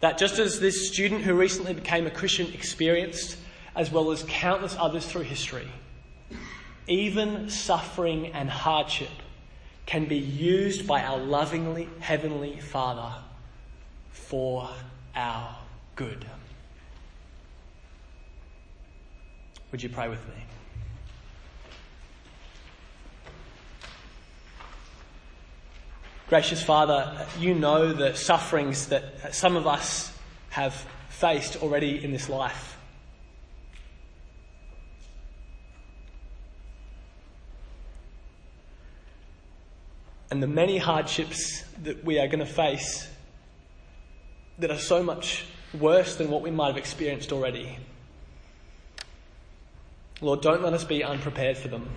that 0.00 0.16
just 0.18 0.38
as 0.38 0.60
this 0.60 0.88
student 0.88 1.22
who 1.22 1.34
recently 1.34 1.74
became 1.74 2.06
a 2.06 2.10
Christian 2.10 2.52
experienced, 2.54 3.36
as 3.76 3.90
well 3.90 4.10
as 4.10 4.24
countless 4.28 4.76
others 4.78 5.06
through 5.06 5.22
history, 5.22 5.68
even 6.90 7.48
suffering 7.48 8.32
and 8.32 8.50
hardship 8.50 9.10
can 9.86 10.06
be 10.06 10.18
used 10.18 10.86
by 10.86 11.02
our 11.02 11.18
lovingly 11.18 11.88
Heavenly 12.00 12.58
Father 12.58 13.12
for 14.10 14.68
our 15.14 15.56
good. 15.94 16.24
Would 19.70 19.82
you 19.82 19.88
pray 19.88 20.08
with 20.08 20.26
me? 20.28 20.34
Gracious 26.28 26.62
Father, 26.62 27.26
you 27.38 27.54
know 27.54 27.92
the 27.92 28.14
sufferings 28.14 28.86
that 28.88 29.34
some 29.34 29.56
of 29.56 29.66
us 29.66 30.16
have 30.50 30.74
faced 31.08 31.62
already 31.62 32.02
in 32.04 32.12
this 32.12 32.28
life. 32.28 32.79
And 40.30 40.42
the 40.42 40.46
many 40.46 40.78
hardships 40.78 41.62
that 41.82 42.04
we 42.04 42.18
are 42.18 42.26
going 42.26 42.40
to 42.40 42.46
face 42.46 43.08
that 44.58 44.70
are 44.70 44.78
so 44.78 45.02
much 45.02 45.44
worse 45.78 46.16
than 46.16 46.30
what 46.30 46.42
we 46.42 46.50
might 46.50 46.68
have 46.68 46.76
experienced 46.76 47.32
already. 47.32 47.78
Lord, 50.20 50.42
don't 50.42 50.62
let 50.62 50.74
us 50.74 50.84
be 50.84 51.02
unprepared 51.02 51.56
for 51.56 51.68
them. 51.68 51.88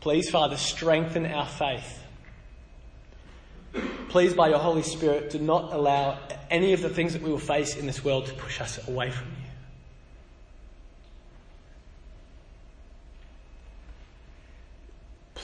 Please, 0.00 0.28
Father, 0.28 0.56
strengthen 0.56 1.26
our 1.26 1.46
faith. 1.46 2.02
Please, 4.08 4.34
by 4.34 4.48
your 4.48 4.58
Holy 4.58 4.82
Spirit, 4.82 5.30
do 5.30 5.38
not 5.38 5.72
allow 5.72 6.18
any 6.50 6.72
of 6.72 6.80
the 6.80 6.88
things 6.88 7.12
that 7.12 7.22
we 7.22 7.30
will 7.30 7.38
face 7.38 7.76
in 7.76 7.86
this 7.86 8.04
world 8.04 8.26
to 8.26 8.32
push 8.34 8.60
us 8.60 8.86
away 8.88 9.10
from 9.10 9.28
you. 9.28 9.35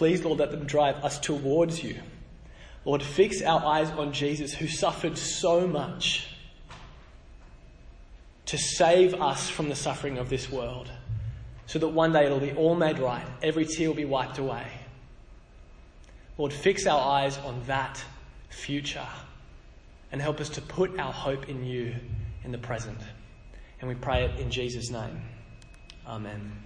Please, 0.02 0.24
Lord, 0.24 0.40
let 0.40 0.50
them 0.50 0.64
drive 0.64 0.96
us 1.04 1.20
towards 1.20 1.84
you. 1.84 2.00
Lord, 2.84 3.04
fix 3.04 3.40
our 3.40 3.64
eyes 3.64 3.88
on 3.90 4.12
Jesus 4.12 4.52
who 4.52 4.66
suffered 4.66 5.16
so 5.16 5.64
much 5.64 6.26
to 8.46 8.58
save 8.58 9.14
us 9.14 9.48
from 9.48 9.68
the 9.68 9.76
suffering 9.76 10.18
of 10.18 10.28
this 10.28 10.50
world 10.50 10.90
so 11.66 11.78
that 11.78 11.86
one 11.86 12.12
day 12.12 12.26
it'll 12.26 12.40
be 12.40 12.50
all 12.50 12.74
made 12.74 12.98
right, 12.98 13.24
every 13.44 13.64
tear 13.64 13.90
will 13.90 13.94
be 13.94 14.04
wiped 14.04 14.38
away. 14.38 14.66
Lord, 16.36 16.52
fix 16.52 16.84
our 16.88 17.00
eyes 17.00 17.38
on 17.38 17.62
that 17.68 18.02
future 18.48 19.06
and 20.10 20.20
help 20.20 20.40
us 20.40 20.48
to 20.48 20.60
put 20.62 20.98
our 20.98 21.12
hope 21.12 21.48
in 21.48 21.64
you 21.64 21.94
in 22.42 22.50
the 22.50 22.58
present. 22.58 22.98
And 23.80 23.88
we 23.88 23.94
pray 23.94 24.24
it 24.24 24.40
in 24.40 24.50
Jesus' 24.50 24.90
name. 24.90 25.22
Amen. 26.08 26.61